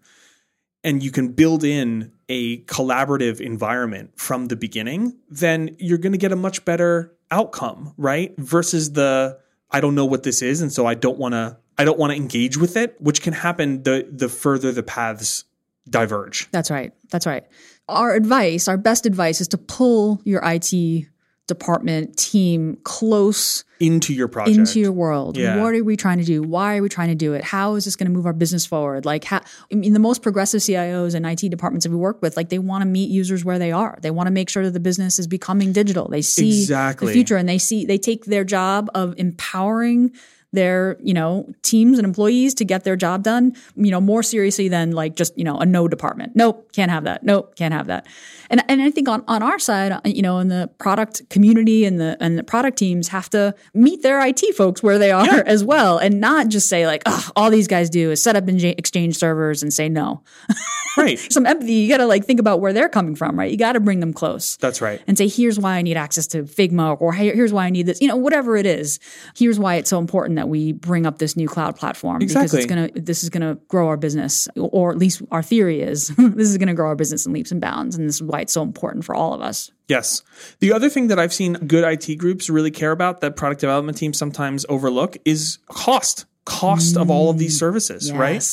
and 0.83 1.03
you 1.03 1.11
can 1.11 1.29
build 1.33 1.65
in 1.65 2.13
a 2.29 2.59
collaborative 2.65 3.41
environment 3.41 4.13
from 4.17 4.47
the 4.47 4.57
beginning, 4.57 5.17
then 5.31 5.75
you're 5.79 5.99
going 5.99 6.13
to 6.13 6.19
get 6.19 6.33
a 6.33 6.37
much 6.37 6.65
better 6.65 7.15
outcome, 7.31 7.95
right? 7.97 8.35
Versus 8.39 8.93
the 8.93 9.39
I 9.71 9.81
don't 9.81 9.95
know 9.95 10.05
what 10.05 10.23
this 10.23 10.43
is, 10.43 10.61
and 10.61 10.73
so 10.73 10.87
I 10.87 10.95
don't 10.95 11.19
want 11.19 11.33
to 11.33 11.57
I 11.79 11.85
don't 11.85 11.99
want 11.99 12.13
to 12.13 12.17
engage 12.17 12.57
with 12.57 12.77
it, 12.77 13.01
which 13.01 13.23
can 13.23 13.33
happen 13.33 13.83
the 13.83 14.07
the 14.11 14.29
further 14.29 14.73
the 14.73 14.83
paths 14.83 15.45
diverge. 15.89 16.49
That's 16.51 16.71
right. 16.71 16.93
That's 17.11 17.27
right. 17.27 17.45
Our 17.89 18.15
advice, 18.15 18.69
our 18.69 18.77
best 18.79 19.05
advice 19.07 19.41
is 19.41 19.49
to 19.49 19.59
pull 19.59 20.21
your 20.25 20.41
IT 20.45 21.07
department 21.47 22.17
team 22.17 22.79
close 22.85 23.65
into 23.79 24.15
your 24.15 24.29
project. 24.29 24.57
into 24.57 24.81
your 24.81 24.93
world. 24.93 25.37
Yeah. 25.37 25.61
What 25.61 25.75
are 25.75 25.85
we 25.85 25.95
trying 25.95 26.17
to 26.19 26.25
do? 26.25 26.43
Why 26.43 26.79
are 26.79 26.83
we 26.83 26.89
trying 26.89 27.09
to 27.09 27.15
do 27.15 27.35
it? 27.35 27.45
How 27.45 27.75
is 27.75 27.85
this 27.85 27.97
going 27.97 28.07
to 28.07 28.13
move 28.13 28.25
our 28.25 28.33
business 28.33 28.65
forward? 28.65 29.05
Like, 29.05 29.25
how, 29.25 29.43
I 29.71 29.75
mean, 29.75 29.93
the 29.93 29.99
most 29.99 30.23
progressive 30.23 30.63
CIOs 30.63 31.15
and 31.15 31.27
IT 31.27 31.51
departments 31.51 31.85
that 31.85 31.91
we 31.91 31.97
work 31.99 32.23
with, 32.23 32.39
like, 32.39 32.49
they 32.49 32.59
want 32.59 32.81
to 32.81 32.87
meet 32.87 33.11
users 33.11 33.45
where 33.45 33.59
they 33.59 33.73
are. 33.73 33.99
They 34.01 34.11
want 34.11 34.29
to 34.29 34.31
make 34.31 34.49
sure 34.49 34.63
that 34.65 34.71
the 34.71 34.81
business 34.81 35.19
is 35.19 35.27
becoming 35.27 35.73
digital. 35.75 36.09
They 36.09 36.23
see 36.23 36.63
Exactly. 36.63 37.09
the 37.09 37.13
future 37.13 37.37
and 37.37 37.47
they 37.47 37.59
see, 37.59 37.85
they 37.85 37.99
take 37.99 38.25
their 38.25 38.45
job 38.45 38.91
of 38.95 39.15
empowering 39.19 40.13
their, 40.55 40.97
you 41.03 41.15
know, 41.15 41.53
teams 41.63 41.99
and 41.99 42.05
employees 42.05 42.55
to 42.55 42.65
get 42.65 42.85
their 42.85 42.97
job 42.97 43.23
done, 43.23 43.55
you 43.77 43.91
know, 43.91 44.01
more 44.01 44.23
seriously 44.23 44.69
than 44.69 44.93
like 44.93 45.17
just, 45.17 45.37
you 45.37 45.45
know, 45.45 45.59
a 45.59 45.67
no 45.67 45.89
department. 45.89 46.35
Nope, 46.35 46.73
can't 46.73 46.91
have 46.91 47.05
that. 47.05 47.23
Nope, 47.23 47.57
can't 47.57 47.75
have 47.75 47.87
that. 47.87 48.07
And 48.51 48.63
and 48.69 48.83
I 48.83 48.91
think 48.91 49.09
on, 49.09 49.25
on 49.29 49.43
our 49.43 49.59
side, 49.59 49.93
uh, 49.93 50.01
you 50.05 50.23
know, 50.23 50.39
in 50.39 50.49
the 50.49 50.71
product 50.79 51.29
community 51.31 51.85
and 51.85 52.01
the 52.01 52.17
and 52.21 52.39
the 52.39 52.45
product 52.45 52.79
teams 52.79 53.09
have 53.09 53.31
to 53.31 53.55
meet 53.75 54.03
their 54.03 54.25
IT 54.25 54.41
folks 54.57 54.83
where 54.83 54.99
they 54.99 55.11
are 55.11 55.43
as 55.47 55.65
well 55.65 55.99
and 55.99 56.21
not 56.21 56.49
just 56.49 56.69
say 56.69 56.87
like, 56.87 57.03
oh, 57.07 57.31
all 57.37 57.51
these 57.51 57.69
guys 57.69 57.91
do 57.91 58.11
is 58.11 58.23
set 58.23 58.37
up 58.37 58.49
in 58.49 58.59
exchange 58.65 59.17
servers 59.17 59.63
and 59.63 59.73
say 59.73 59.89
no. 59.89 60.23
right. 60.97 61.19
Some 61.31 61.47
empathy, 61.47 61.73
you 61.73 61.89
got 61.89 61.99
to 61.99 62.07
like 62.07 62.25
think 62.25 62.41
about 62.41 62.61
where 62.61 62.73
they're 62.73 62.89
coming 62.89 63.15
from, 63.15 63.39
right? 63.39 63.51
You 63.51 63.57
got 63.57 63.73
to 63.73 63.81
bring 63.81 64.01
them 64.01 64.13
close 64.13 64.57
That's 64.57 64.81
right. 64.81 65.01
and 65.07 65.19
say, 65.19 65.29
here's 65.29 65.59
why 65.59 65.77
I 65.77 65.83
need 65.83 65.97
access 65.97 66.27
to 66.29 66.45
Figma, 66.45 67.01
or 67.01 67.13
here's 67.13 67.53
why 67.53 67.67
I 67.67 67.71
need 67.71 67.87
this, 67.87 68.01
you 68.01 68.09
know, 68.09 68.17
whatever 68.17 68.57
it 68.57 68.67
is. 68.67 69.01
Here's 69.37 69.59
why 69.59 69.77
it's 69.77 69.91
so 69.91 69.99
important 69.99 70.37
that 70.37 70.44
we 70.49 70.73
bring 70.73 71.07
up 71.07 71.19
this 71.19 71.37
new 71.37 71.49
cloud 71.49 71.77
platform 71.77 72.19
because 72.19 72.55
it's 72.55 72.67
gonna, 72.67 72.89
this 72.95 73.23
is 73.23 73.31
gonna 73.31 73.57
grow 73.69 73.89
our 73.89 73.97
business, 73.97 74.49
or 74.57 74.91
at 74.91 74.99
least 74.99 75.23
our 75.31 75.43
theory 75.43 75.81
is 75.81 76.09
this 76.19 76.49
is 76.49 76.59
gonna 76.59 76.75
grow 76.75 76.89
our 76.89 76.97
business 76.97 77.27
in 77.27 77.33
leaps 77.33 77.53
and 77.53 77.61
bounds, 77.61 77.97
and 77.97 78.09
this 78.09 78.17
is 78.17 78.23
why 78.23 78.41
it's 78.41 78.53
so 78.53 78.63
important 78.63 79.05
for 79.05 79.15
all 79.15 79.35
of 79.35 79.41
us. 79.41 79.71
Yes. 79.89 80.23
The 80.61 80.73
other 80.73 80.89
thing 80.89 81.09
that 81.09 81.19
I've 81.19 81.35
seen 81.35 81.55
good 81.55 81.85
IT 81.85 82.17
groups 82.17 82.49
really 82.49 82.71
care 82.71 82.93
about 82.93 83.21
that 83.21 83.37
product 83.37 83.61
development 83.61 83.99
teams 83.99 84.19
sometimes 84.19 84.65
overlook 84.69 85.17
is 85.25 85.59
cost. 85.69 86.27
Cost 86.45 86.97
of 86.97 87.11
all 87.11 87.31
of 87.31 87.39
these 87.39 87.57
mm. 87.57 87.59
services, 87.59 88.13
right? 88.13 88.47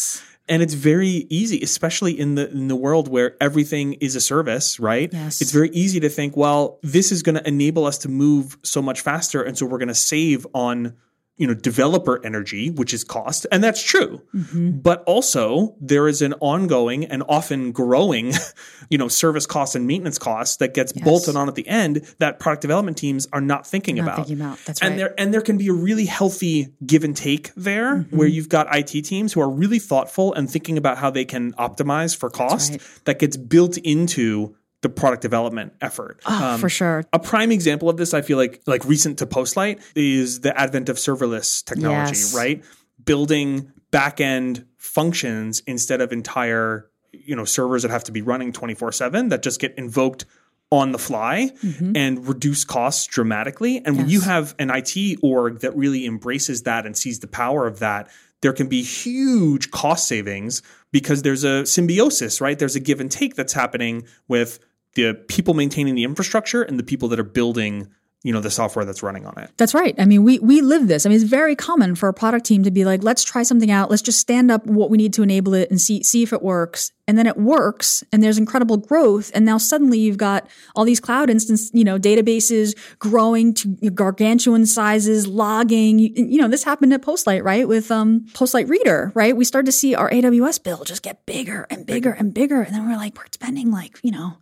And 0.48 0.62
it's 0.62 0.74
very 0.74 1.28
easy, 1.30 1.62
especially 1.62 2.18
in 2.18 2.36
the 2.36 2.50
in 2.50 2.68
the 2.68 2.76
world 2.76 3.08
where 3.08 3.36
everything 3.42 3.94
is 3.94 4.16
a 4.16 4.22
service, 4.22 4.80
right? 4.80 5.12
Yes. 5.12 5.42
It's 5.42 5.52
very 5.52 5.70
easy 5.70 6.00
to 6.00 6.10
think, 6.10 6.36
well, 6.36 6.80
this 6.84 7.12
is 7.12 7.22
going 7.22 7.36
to 7.36 7.48
enable 7.48 7.86
us 7.86 7.98
to 8.00 8.10
move 8.10 8.58
so 8.64 8.82
much 8.82 9.02
faster, 9.02 9.42
and 9.42 9.58
so 9.58 9.66
we're 9.66 9.78
going 9.78 9.90
to 9.90 9.96
save 9.96 10.48
on 10.54 10.96
you 11.42 11.48
know 11.48 11.56
developer 11.56 12.24
energy, 12.24 12.70
which 12.70 12.94
is 12.94 13.04
cost, 13.04 13.48
and 13.52 13.64
that's 13.64 13.82
true. 13.82 14.22
Mm-hmm. 14.36 14.78
But 14.82 15.04
also 15.06 15.76
there 15.82 16.08
is 16.08 16.22
an 16.22 16.36
ongoing 16.40 17.06
and 17.06 17.24
often 17.28 17.72
growing, 17.72 18.34
you 18.92 19.00
know, 19.00 19.08
service 19.08 19.48
costs 19.48 19.74
and 19.74 19.88
maintenance 19.88 20.20
costs 20.20 20.58
that 20.58 20.76
gets 20.76 20.94
bolted 20.94 21.36
on 21.36 21.48
at 21.48 21.56
the 21.56 21.68
end 21.68 22.14
that 22.20 22.40
product 22.40 22.62
development 22.62 22.98
teams 22.98 23.28
are 23.34 23.42
not 23.42 23.66
thinking 23.66 23.96
Not 23.96 24.04
about. 24.04 24.16
thinking 24.28 24.40
about. 24.40 24.60
That's 24.66 24.82
And 24.82 24.92
right. 24.92 24.98
there 24.98 25.16
and 25.18 25.34
there 25.34 25.42
can 25.42 25.58
be 25.58 25.68
a 25.70 25.74
really 25.74 26.06
healthy 26.06 26.74
give 26.86 27.04
and 27.04 27.18
take 27.18 27.52
there 27.56 27.96
mm-hmm. 27.96 28.16
where 28.16 28.28
you've 28.28 28.50
got 28.50 28.68
IT 28.76 29.02
teams 29.04 29.34
who 29.34 29.42
are 29.42 29.50
really 29.50 29.80
thoughtful 29.80 30.36
and 30.36 30.48
thinking 30.48 30.78
about 30.78 31.00
how 31.00 31.10
they 31.10 31.26
can 31.26 31.54
optimize 31.54 32.16
for 32.16 32.30
cost 32.30 32.74
right. 32.74 32.82
that 33.06 33.18
gets 33.18 33.36
built 33.36 33.78
into 33.80 34.56
the 34.82 34.90
product 34.90 35.22
development 35.22 35.74
effort. 35.82 36.22
Oh, 36.26 36.58
for 36.58 36.66
um, 36.66 36.70
sure. 36.70 37.06
A 37.14 37.20
prime 37.20 37.52
example 37.52 37.90
of 37.90 37.98
this, 37.98 38.14
I 38.14 38.22
feel 38.22 38.38
like, 38.38 38.62
like 38.66 38.84
recent 38.86 39.20
to 39.20 39.26
Postlight, 39.26 39.82
is 39.96 40.42
the 40.42 40.60
advent 40.60 40.90
of 40.90 40.98
serverless 40.98 41.64
technology, 41.64 42.18
Yes. 42.18 42.36
right? 42.36 42.64
Building 43.04 43.72
back 43.92 44.20
end 44.20 44.66
functions 44.78 45.62
instead 45.68 46.02
of 46.02 46.12
entire, 46.12 46.90
you 47.12 47.36
know, 47.36 47.46
servers 47.46 47.84
that 47.84 47.92
have 47.92 48.04
to 48.06 48.12
be 48.12 48.22
running 48.22 48.52
twenty 48.52 48.74
four 48.74 48.92
seven 48.92 49.30
that 49.30 49.44
just 49.44 49.60
get 49.60 49.78
invoked 49.78 50.26
on 50.72 50.94
the 50.94 50.98
fly 50.98 51.52
mm-hmm. 51.62 51.96
and 51.96 52.28
reduce 52.28 52.64
costs 52.64 53.06
dramatically. 53.06 53.82
And 53.86 53.98
when 53.98 54.08
you 54.08 54.22
have 54.22 54.56
an 54.58 54.72
IT 54.74 55.20
org 55.22 55.60
that 55.60 55.76
really 55.76 56.06
embraces 56.06 56.64
that 56.64 56.86
and 56.86 56.96
sees 56.96 57.20
the 57.20 57.28
power 57.28 57.68
of 57.68 57.80
that, 57.80 58.10
there 58.42 58.54
can 58.54 58.68
be 58.68 58.82
huge 58.82 59.70
cost 59.72 60.08
savings 60.08 60.62
because 60.92 61.24
there's 61.24 61.44
a 61.44 61.66
symbiosis, 61.66 62.40
right? 62.40 62.58
There's 62.58 62.78
a 62.78 62.80
give 62.80 63.02
and 63.02 63.12
take 63.12 63.36
that's 63.36 63.54
happening 63.54 64.06
with 64.30 64.60
the 64.96 65.14
people 65.28 65.54
maintaining 65.54 65.96
the 65.96 66.04
infrastructure 66.04 66.64
and 66.64 66.78
the 66.78 66.84
people 66.84 67.08
that 67.10 67.20
are 67.20 67.24
building, 67.24 67.88
you 68.24 68.34
know, 68.34 68.42
the 68.42 68.52
software 68.52 68.84
that's 68.84 69.02
running 69.02 69.26
on 69.26 69.38
it. 69.38 69.50
That's 69.58 69.74
right. 69.74 69.96
I 69.98 70.06
mean, 70.06 70.24
we 70.24 70.38
we 70.40 70.62
live 70.62 70.88
this. 70.88 71.06
I 71.06 71.10
mean, 71.10 71.16
it's 71.16 71.24
very 71.24 71.56
common 71.56 71.96
for 71.96 72.10
a 72.10 72.14
product 72.14 72.46
team 72.46 72.64
to 72.64 72.72
be 72.72 72.84
like, 72.84 73.04
let's 73.04 73.24
try 73.24 73.44
something 73.44 73.72
out. 73.72 73.90
Let's 73.90 74.02
just 74.02 74.20
stand 74.20 74.52
up 74.52 74.66
what 74.66 74.90
we 74.90 74.98
need 74.98 75.14
to 75.14 75.24
enable 75.24 75.54
it 75.54 75.72
and 75.72 75.80
see 75.80 76.04
see 76.04 76.24
if 76.24 76.34
it 76.34 76.42
works. 76.42 76.92
And 77.08 77.18
then 77.18 77.26
it 77.26 77.36
works, 77.36 78.04
and 78.14 78.22
there's 78.22 78.38
incredible 78.38 78.78
growth. 78.78 79.32
And 79.34 79.46
now 79.46 79.58
suddenly 79.58 80.00
you've 80.00 80.18
got 80.18 80.48
all 80.76 80.86
these 80.86 81.00
cloud 81.00 81.30
instance, 81.30 81.72
you 81.74 81.84
know, 81.84 81.98
databases 81.98 82.78
growing 83.00 83.54
to 83.56 83.76
gargantuan 83.92 84.66
sizes, 84.66 85.26
logging. 85.28 86.00
You, 86.00 86.12
you 86.14 86.38
know, 86.38 86.48
this 86.48 86.64
happened 86.64 86.94
at 86.94 87.02
Postlight, 87.02 87.44
right? 87.44 87.68
With 87.68 87.92
um, 87.92 88.26
Postlight 88.34 88.70
Reader, 88.70 89.12
right? 89.16 89.36
We 89.36 89.46
started 89.46 89.66
to 89.66 89.72
see 89.72 89.96
our 89.96 90.10
AWS 90.10 90.64
bill 90.64 90.84
just 90.84 91.02
get 91.02 91.26
bigger 91.26 91.66
and 91.70 91.86
bigger 91.86 92.12
and 92.12 92.34
bigger, 92.34 92.62
and 92.62 92.76
then 92.76 92.88
we're 92.88 92.98
like, 92.98 93.18
we're 93.18 93.26
spending 93.32 93.72
like, 93.72 93.98
you 94.04 94.12
know 94.12 94.38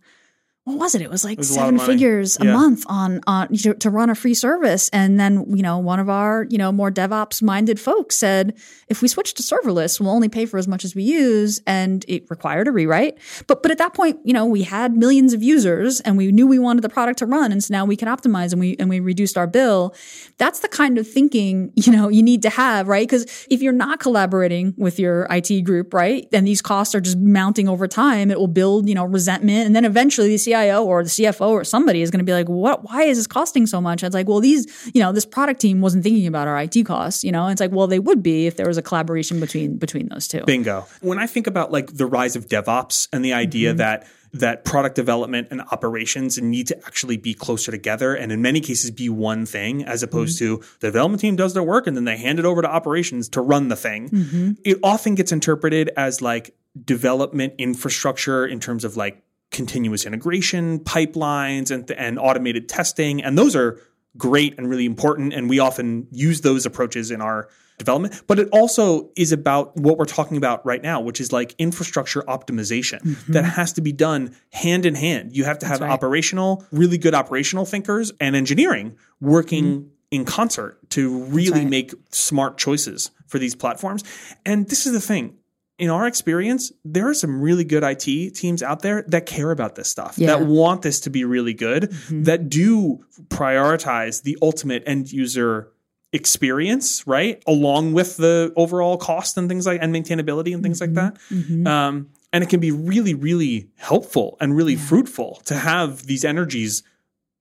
what 0.64 0.78
was 0.78 0.94
it? 0.94 1.00
It 1.00 1.10
was 1.10 1.24
like 1.24 1.38
was 1.38 1.50
a 1.50 1.54
lot 1.54 1.60
of 1.62 1.66
seven 1.68 1.76
money. 1.78 1.92
figures 1.94 2.38
a 2.38 2.44
Yeah. 2.44 2.52
month 2.52 2.84
on 2.86 3.20
on 3.26 3.48
to, 3.48 3.74
to 3.74 3.90
run 3.90 4.10
a 4.10 4.14
free 4.14 4.34
service. 4.34 4.90
And 4.92 5.18
then 5.18 5.46
you 5.56 5.62
know 5.62 5.78
one 5.78 5.98
of 5.98 6.10
our 6.10 6.46
you 6.50 6.58
know 6.58 6.70
more 6.70 6.90
DevOps 6.90 7.42
minded 7.42 7.80
folks 7.80 8.18
said, 8.18 8.54
if 8.88 9.00
we 9.00 9.08
switch 9.08 9.32
to 9.34 9.42
serverless, 9.42 9.98
we'll 9.98 10.10
only 10.10 10.28
pay 10.28 10.44
for 10.44 10.58
as 10.58 10.68
much 10.68 10.84
as 10.84 10.94
we 10.94 11.02
use, 11.02 11.62
and 11.66 12.04
it 12.08 12.24
required 12.28 12.68
a 12.68 12.72
rewrite. 12.72 13.16
But 13.46 13.62
but 13.62 13.72
at 13.72 13.78
that 13.78 13.94
point, 13.94 14.18
you 14.22 14.34
know, 14.34 14.44
we 14.44 14.62
had 14.62 14.96
millions 14.96 15.32
of 15.32 15.42
users, 15.42 16.00
and 16.00 16.18
we 16.18 16.30
knew 16.30 16.46
we 16.46 16.58
wanted 16.58 16.82
the 16.82 16.88
product 16.90 17.20
to 17.20 17.26
run, 17.26 17.52
and 17.52 17.64
so 17.64 17.72
now 17.72 17.86
we 17.86 17.96
can 17.96 18.08
optimize, 18.08 18.52
and 18.52 18.60
we 18.60 18.76
and 18.78 18.90
we 18.90 19.00
reduced 19.00 19.38
our 19.38 19.46
bill. 19.46 19.94
That's 20.36 20.60
the 20.60 20.68
kind 20.68 20.98
of 20.98 21.08
thinking 21.08 21.72
you 21.74 21.90
know 21.90 22.10
you 22.10 22.22
need 22.22 22.42
to 22.42 22.50
have, 22.50 22.86
right? 22.86 23.08
Because 23.08 23.46
if 23.50 23.62
you're 23.62 23.72
not 23.72 23.98
collaborating 23.98 24.74
with 24.76 24.98
your 24.98 25.26
IT 25.30 25.62
group, 25.62 25.94
right, 25.94 26.28
and 26.34 26.46
these 26.46 26.60
costs 26.60 26.94
are 26.94 27.00
just 27.00 27.16
mounting 27.18 27.66
over 27.66 27.88
time, 27.88 28.30
it 28.30 28.38
will 28.38 28.46
build 28.46 28.88
you 28.90 28.94
know 28.94 29.04
resentment, 29.06 29.64
and 29.66 29.74
then 29.74 29.86
eventually 29.86 30.28
the 30.28 30.49
CIO 30.50 30.84
or 30.84 31.02
the 31.02 31.10
CFO 31.10 31.48
or 31.48 31.64
somebody 31.64 32.02
is 32.02 32.10
going 32.10 32.18
to 32.18 32.24
be 32.24 32.32
like, 32.32 32.48
what? 32.48 32.84
Why 32.84 33.04
is 33.04 33.18
this 33.18 33.26
costing 33.26 33.66
so 33.66 33.80
much? 33.80 34.02
And 34.02 34.08
it's 34.08 34.14
like, 34.14 34.28
well, 34.28 34.40
these 34.40 34.90
you 34.94 35.00
know 35.00 35.12
this 35.12 35.26
product 35.26 35.60
team 35.60 35.80
wasn't 35.80 36.04
thinking 36.04 36.26
about 36.26 36.48
our 36.48 36.60
IT 36.60 36.84
costs, 36.84 37.24
you 37.24 37.32
know. 37.32 37.44
And 37.44 37.52
it's 37.52 37.60
like, 37.60 37.72
well, 37.72 37.86
they 37.86 37.98
would 37.98 38.22
be 38.22 38.46
if 38.46 38.56
there 38.56 38.66
was 38.66 38.78
a 38.78 38.82
collaboration 38.82 39.40
between 39.40 39.76
between 39.76 40.08
those 40.08 40.28
two. 40.28 40.42
Bingo. 40.44 40.86
When 41.00 41.18
I 41.18 41.26
think 41.26 41.46
about 41.46 41.72
like 41.72 41.94
the 41.96 42.06
rise 42.06 42.36
of 42.36 42.46
DevOps 42.46 43.08
and 43.12 43.24
the 43.24 43.32
idea 43.32 43.70
mm-hmm. 43.70 43.78
that 43.78 44.06
that 44.32 44.64
product 44.64 44.94
development 44.94 45.48
and 45.50 45.60
operations 45.72 46.40
need 46.40 46.68
to 46.68 46.76
actually 46.86 47.16
be 47.16 47.34
closer 47.34 47.72
together 47.72 48.14
and 48.14 48.30
in 48.30 48.40
many 48.40 48.60
cases 48.60 48.90
be 48.90 49.08
one 49.08 49.44
thing 49.44 49.84
as 49.84 50.04
opposed 50.04 50.40
mm-hmm. 50.40 50.62
to 50.62 50.68
the 50.78 50.86
development 50.86 51.20
team 51.20 51.34
does 51.34 51.52
their 51.52 51.64
work 51.64 51.86
and 51.88 51.96
then 51.96 52.04
they 52.04 52.16
hand 52.16 52.38
it 52.38 52.44
over 52.44 52.62
to 52.62 52.70
operations 52.70 53.28
to 53.28 53.40
run 53.40 53.68
the 53.68 53.76
thing. 53.76 54.08
Mm-hmm. 54.08 54.52
It 54.64 54.78
often 54.84 55.16
gets 55.16 55.32
interpreted 55.32 55.90
as 55.96 56.22
like 56.22 56.54
development 56.84 57.54
infrastructure 57.58 58.46
in 58.46 58.60
terms 58.60 58.84
of 58.84 58.96
like 58.96 59.22
continuous 59.50 60.06
integration 60.06 60.78
pipelines 60.80 61.70
and 61.70 61.90
and 61.92 62.18
automated 62.18 62.68
testing 62.68 63.22
and 63.22 63.36
those 63.36 63.56
are 63.56 63.80
great 64.16 64.56
and 64.58 64.68
really 64.68 64.86
important 64.86 65.32
and 65.32 65.48
we 65.48 65.58
often 65.58 66.06
use 66.10 66.40
those 66.40 66.66
approaches 66.66 67.10
in 67.10 67.20
our 67.20 67.48
development. 67.78 68.22
But 68.26 68.38
it 68.38 68.48
also 68.52 69.10
is 69.16 69.32
about 69.32 69.76
what 69.76 69.96
we're 69.96 70.04
talking 70.04 70.36
about 70.36 70.64
right 70.64 70.82
now 70.82 71.00
which 71.00 71.20
is 71.20 71.32
like 71.32 71.54
infrastructure 71.58 72.22
optimization 72.22 73.00
mm-hmm. 73.02 73.32
that 73.32 73.44
has 73.44 73.72
to 73.74 73.80
be 73.80 73.92
done 73.92 74.36
hand 74.52 74.86
in 74.86 74.94
hand. 74.94 75.36
You 75.36 75.44
have 75.44 75.58
to 75.60 75.66
have 75.66 75.80
right. 75.80 75.90
operational 75.90 76.64
really 76.70 76.98
good 76.98 77.14
operational 77.14 77.64
thinkers 77.64 78.12
and 78.20 78.36
engineering 78.36 78.96
working 79.20 79.64
mm-hmm. 79.64 79.88
in 80.12 80.24
concert 80.24 80.78
to 80.90 81.24
really 81.24 81.62
right. 81.62 81.68
make 81.68 81.94
smart 82.10 82.58
choices 82.58 83.10
for 83.26 83.38
these 83.38 83.54
platforms. 83.54 84.04
And 84.44 84.68
this 84.68 84.86
is 84.86 84.92
the 84.92 85.00
thing 85.00 85.38
in 85.80 85.88
our 85.88 86.06
experience, 86.06 86.70
there 86.84 87.08
are 87.08 87.14
some 87.14 87.40
really 87.40 87.64
good 87.64 87.82
IT 87.82 88.34
teams 88.34 88.62
out 88.62 88.82
there 88.82 89.02
that 89.08 89.24
care 89.24 89.50
about 89.50 89.76
this 89.76 89.88
stuff, 89.88 90.18
Yeah. 90.18 90.36
that 90.36 90.46
want 90.46 90.82
this 90.82 91.00
to 91.00 91.10
be 91.10 91.24
really 91.24 91.54
good, 91.54 91.84
mm-hmm. 91.84 92.24
that 92.24 92.50
do 92.50 93.02
prioritize 93.28 94.22
the 94.22 94.36
ultimate 94.42 94.82
end 94.86 95.10
user 95.10 95.72
experience, 96.12 97.06
right? 97.06 97.42
Along 97.46 97.94
with 97.94 98.18
the 98.18 98.52
overall 98.56 98.98
cost 98.98 99.38
and 99.38 99.48
things 99.48 99.66
like 99.66 99.80
and 99.80 99.94
maintainability 99.94 100.52
and 100.52 100.62
things 100.62 100.82
like 100.82 100.90
mm-hmm. 100.90 101.14
that. 101.14 101.34
Mm-hmm. 101.34 101.66
Um, 101.66 102.10
and 102.30 102.44
it 102.44 102.50
can 102.50 102.60
be 102.60 102.72
really, 102.72 103.14
really 103.14 103.70
helpful 103.76 104.36
and 104.38 104.54
really 104.54 104.76
fruitful 104.76 105.40
to 105.46 105.54
have 105.56 106.06
these 106.06 106.26
energies 106.26 106.82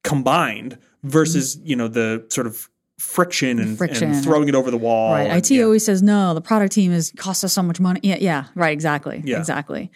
combined 0.04 0.78
versus, 1.04 1.60
you 1.64 1.76
know, 1.76 1.90
the 1.90 2.26
sort 2.30 2.48
of 2.48 2.70
friction 3.00 3.60
and, 3.60 3.78
Friction. 3.78 4.12
and 4.12 4.24
throwing 4.24 4.50
it 4.50 4.56
over 4.56 4.70
the 4.70 4.78
wall. 4.78 5.14
Right. 5.14 5.24
and- 5.30 5.38
IT 5.38 5.52
yeah. 5.52 5.64
always 5.64 5.86
says 5.86 6.02
no. 6.04 6.34
The 6.34 6.42
product 6.42 6.74
team 6.74 6.92
has 6.92 7.12
cost 7.18 7.44
us 7.44 7.54
so 7.54 7.64
much 7.64 7.80
money. 7.80 8.00
Yeah. 8.04 8.18
Yeah. 8.20 8.46
Right. 8.56 8.72
Exactly. 8.74 9.22
Yeah. 9.26 9.40
Exactly. 9.40 9.92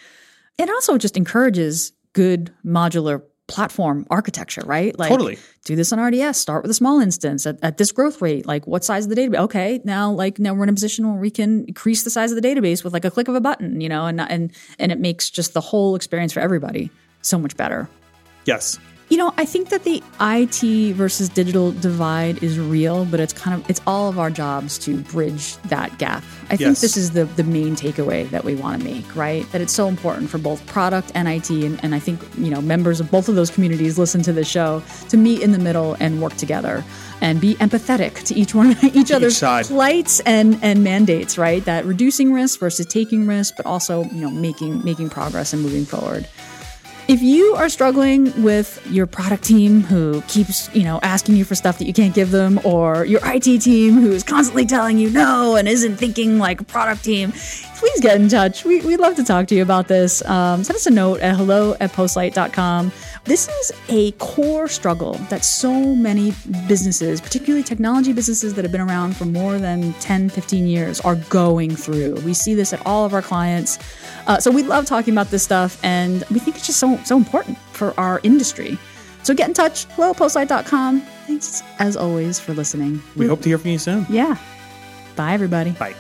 It 0.58 0.70
also 0.70 0.98
just 0.98 1.18
encourages 1.18 1.92
good 2.14 2.54
modular 2.66 3.24
platform 3.48 4.08
architecture, 4.10 4.64
right? 4.66 4.98
Like 4.98 5.10
Totally. 5.10 5.38
do 5.66 5.76
this 5.76 5.92
on 5.92 6.00
RDS. 6.00 6.40
Start 6.40 6.64
with 6.64 6.72
a 6.72 6.74
small 6.74 7.00
instance 7.02 7.46
at, 7.46 7.58
at 7.62 7.78
this 7.78 7.92
growth 7.92 8.22
rate. 8.22 8.46
Like 8.46 8.66
what 8.66 8.84
size 8.86 9.06
of 9.06 9.10
the 9.10 9.16
database? 9.16 9.40
Okay. 9.40 9.82
Now, 9.84 10.12
like 10.12 10.40
now 10.40 10.54
we're 10.54 10.64
in 10.64 10.70
a 10.70 10.74
position 10.74 11.10
where 11.10 11.20
we 11.20 11.30
can 11.30 11.66
increase 11.66 12.04
the 12.04 12.10
size 12.10 12.32
of 12.32 12.42
the 12.42 12.48
database 12.48 12.84
with 12.84 12.94
like 12.94 13.04
a 13.06 13.12
click 13.12 13.28
of 13.28 13.36
a 13.36 13.42
button, 13.42 13.82
you 13.82 13.90
know, 13.90 14.06
and 14.06 14.22
and 14.22 14.54
and 14.80 14.92
it 14.92 15.00
makes 15.00 15.30
just 15.30 15.54
the 15.54 15.62
whole 15.62 15.96
experience 15.96 16.32
for 16.32 16.40
everybody 16.40 16.90
so 17.22 17.38
much 17.38 17.58
better. 17.58 17.90
Yes. 18.46 18.80
You 19.10 19.18
know, 19.18 19.34
I 19.38 19.46
think 19.46 19.70
that 19.70 19.84
the 19.84 20.02
IT 20.20 20.94
versus 20.94 21.30
digital 21.30 21.72
divide 21.72 22.42
is 22.42 22.58
real, 22.58 23.06
but 23.06 23.20
it's 23.20 23.34
kind 23.34 23.60
of 23.60 23.70
it's 23.70 23.82
all 23.86 24.10
of 24.10 24.18
our 24.18 24.30
jobs 24.30 24.78
to 24.80 24.98
bridge 24.98 25.58
that 25.64 25.98
gap. 26.00 26.24
I 26.50 26.58
think 26.58 26.80
this 26.80 26.98
is 26.98 27.12
the 27.12 27.26
the 27.26 27.44
main 27.44 27.76
takeaway 27.76 28.30
that 28.30 28.44
we 28.44 28.56
want 28.56 28.82
to 28.82 28.88
make, 28.88 29.16
right? 29.16 29.50
That 29.52 29.62
it's 29.62 29.74
so 29.74 29.88
important 29.88 30.30
for 30.30 30.38
both 30.38 30.66
product 30.68 31.12
and 31.16 31.28
IT, 31.28 31.50
and, 31.50 31.84
and 31.84 31.94
I 31.94 32.00
think 32.00 32.22
you 32.38 32.50
know 32.50 32.62
members 32.62 33.00
of 33.00 33.12
both 33.12 33.30
of 33.30 33.36
those 33.36 33.50
communities 33.50 34.00
listen 34.00 34.22
to 34.24 34.34
the 34.34 34.44
show 34.44 34.82
to 35.10 35.18
meet 35.18 35.42
in 35.42 35.52
the 35.52 35.60
middle 35.60 35.96
and 36.00 36.22
work 36.22 36.36
together 36.36 36.84
and 37.22 37.40
be 37.40 37.56
empathetic 37.56 38.24
to 38.26 38.36
each 38.36 38.54
one 38.56 38.76
each 38.94 39.12
other's 39.12 39.38
side. 39.38 39.66
plights 39.66 40.20
and 40.22 40.60
and 40.62 40.84
mandates, 40.84 41.38
right? 41.38 41.64
That 41.66 41.86
reducing 41.86 42.34
risk 42.34 42.60
versus 42.60 42.86
taking 42.86 43.28
risk, 43.28 43.56
but 43.58 43.66
also 43.66 44.04
you 44.06 44.22
know 44.22 44.32
making 44.32 44.84
making 44.84 45.10
progress 45.10 45.54
and 45.54 45.62
moving 45.62 45.86
forward. 45.86 46.28
If 47.10 47.22
you 47.22 47.54
are 47.56 47.68
struggling 47.68 48.44
with 48.44 48.82
your 48.90 49.06
product 49.08 49.44
team 49.44 49.82
who 49.82 50.22
keeps, 50.30 50.74
you 50.74 50.84
know, 50.84 51.02
asking 51.04 51.36
you 51.36 51.44
for 51.44 51.54
stuff 51.54 51.78
that 51.80 51.86
you 51.86 51.92
can't 51.92 52.16
give 52.16 52.32
them, 52.32 52.62
or 52.64 53.04
your 53.04 53.20
IT 53.26 53.60
team 53.60 53.96
who 53.96 54.14
is 54.14 54.24
constantly 54.24 54.66
telling 54.66 54.98
you 54.98 55.10
no 55.10 55.58
and 55.58 55.68
isn't 55.68 55.98
thinking 55.98 56.38
like 56.38 56.62
a 56.62 56.64
product 56.64 57.04
team, 57.04 57.34
please 57.76 58.00
get 58.00 58.22
in 58.22 58.30
touch. 58.30 58.64
We, 58.64 58.80
we'd 58.80 59.02
love 59.02 59.18
to 59.18 59.24
talk 59.26 59.48
to 59.48 59.56
you 59.56 59.62
about 59.62 59.90
this. 59.90 60.24
Um, 60.26 60.64
send 60.64 60.78
us 60.78 60.86
a 60.86 60.92
note 60.92 61.20
at 61.20 61.36
hello 61.36 61.76
at 61.82 61.92
postlight.com. 61.92 62.94
This 63.26 63.50
is 63.50 63.74
a 63.90 64.12
core 64.14 64.70
struggle 64.70 65.16
that 65.30 65.44
so 65.44 65.94
many 65.94 66.34
businesses, 66.70 67.20
particularly 67.20 67.64
technology 67.64 68.14
businesses 68.14 68.54
that 68.54 68.64
have 68.64 68.72
been 68.72 68.80
around 68.80 69.18
for 69.18 69.26
more 69.26 69.58
than 69.58 69.92
10, 69.96 70.30
15 70.30 70.68
years, 70.68 71.02
are 71.02 71.16
going 71.16 71.76
through. 71.76 72.16
We 72.22 72.34
see 72.34 72.54
this 72.54 72.72
at 72.72 72.86
all 72.86 73.06
of 73.06 73.14
our 73.14 73.22
clients. 73.22 73.78
Uh, 74.28 74.40
so 74.40 74.50
we 74.52 74.64
love 74.64 74.86
talking 74.86 75.14
about 75.14 75.30
this 75.30 75.44
stuff, 75.44 75.80
and 75.84 76.24
we 76.32 76.40
think 76.40 76.56
it's 76.56 76.66
just 76.66 76.80
so 76.80 76.98
so 77.04 77.18
important 77.18 77.58
for 77.74 77.98
our 78.00 78.20
industry. 78.24 78.78
So 79.24 79.34
get 79.34 79.48
in 79.48 79.54
touch, 79.54 79.88
hellopostlight.com. 79.90 81.02
Thanks 81.28 81.64
as 81.80 81.96
always 81.96 82.40
for 82.40 82.54
listening. 82.54 83.02
We 83.16 83.28
hope 83.28 83.42
to 83.42 83.50
hear 83.50 83.58
from 83.58 83.72
you 83.72 83.78
soon. 83.78 84.06
Yeah. 84.10 84.38
Bye, 85.16 85.34
everybody. 85.34 85.72
Bye. 85.72 85.96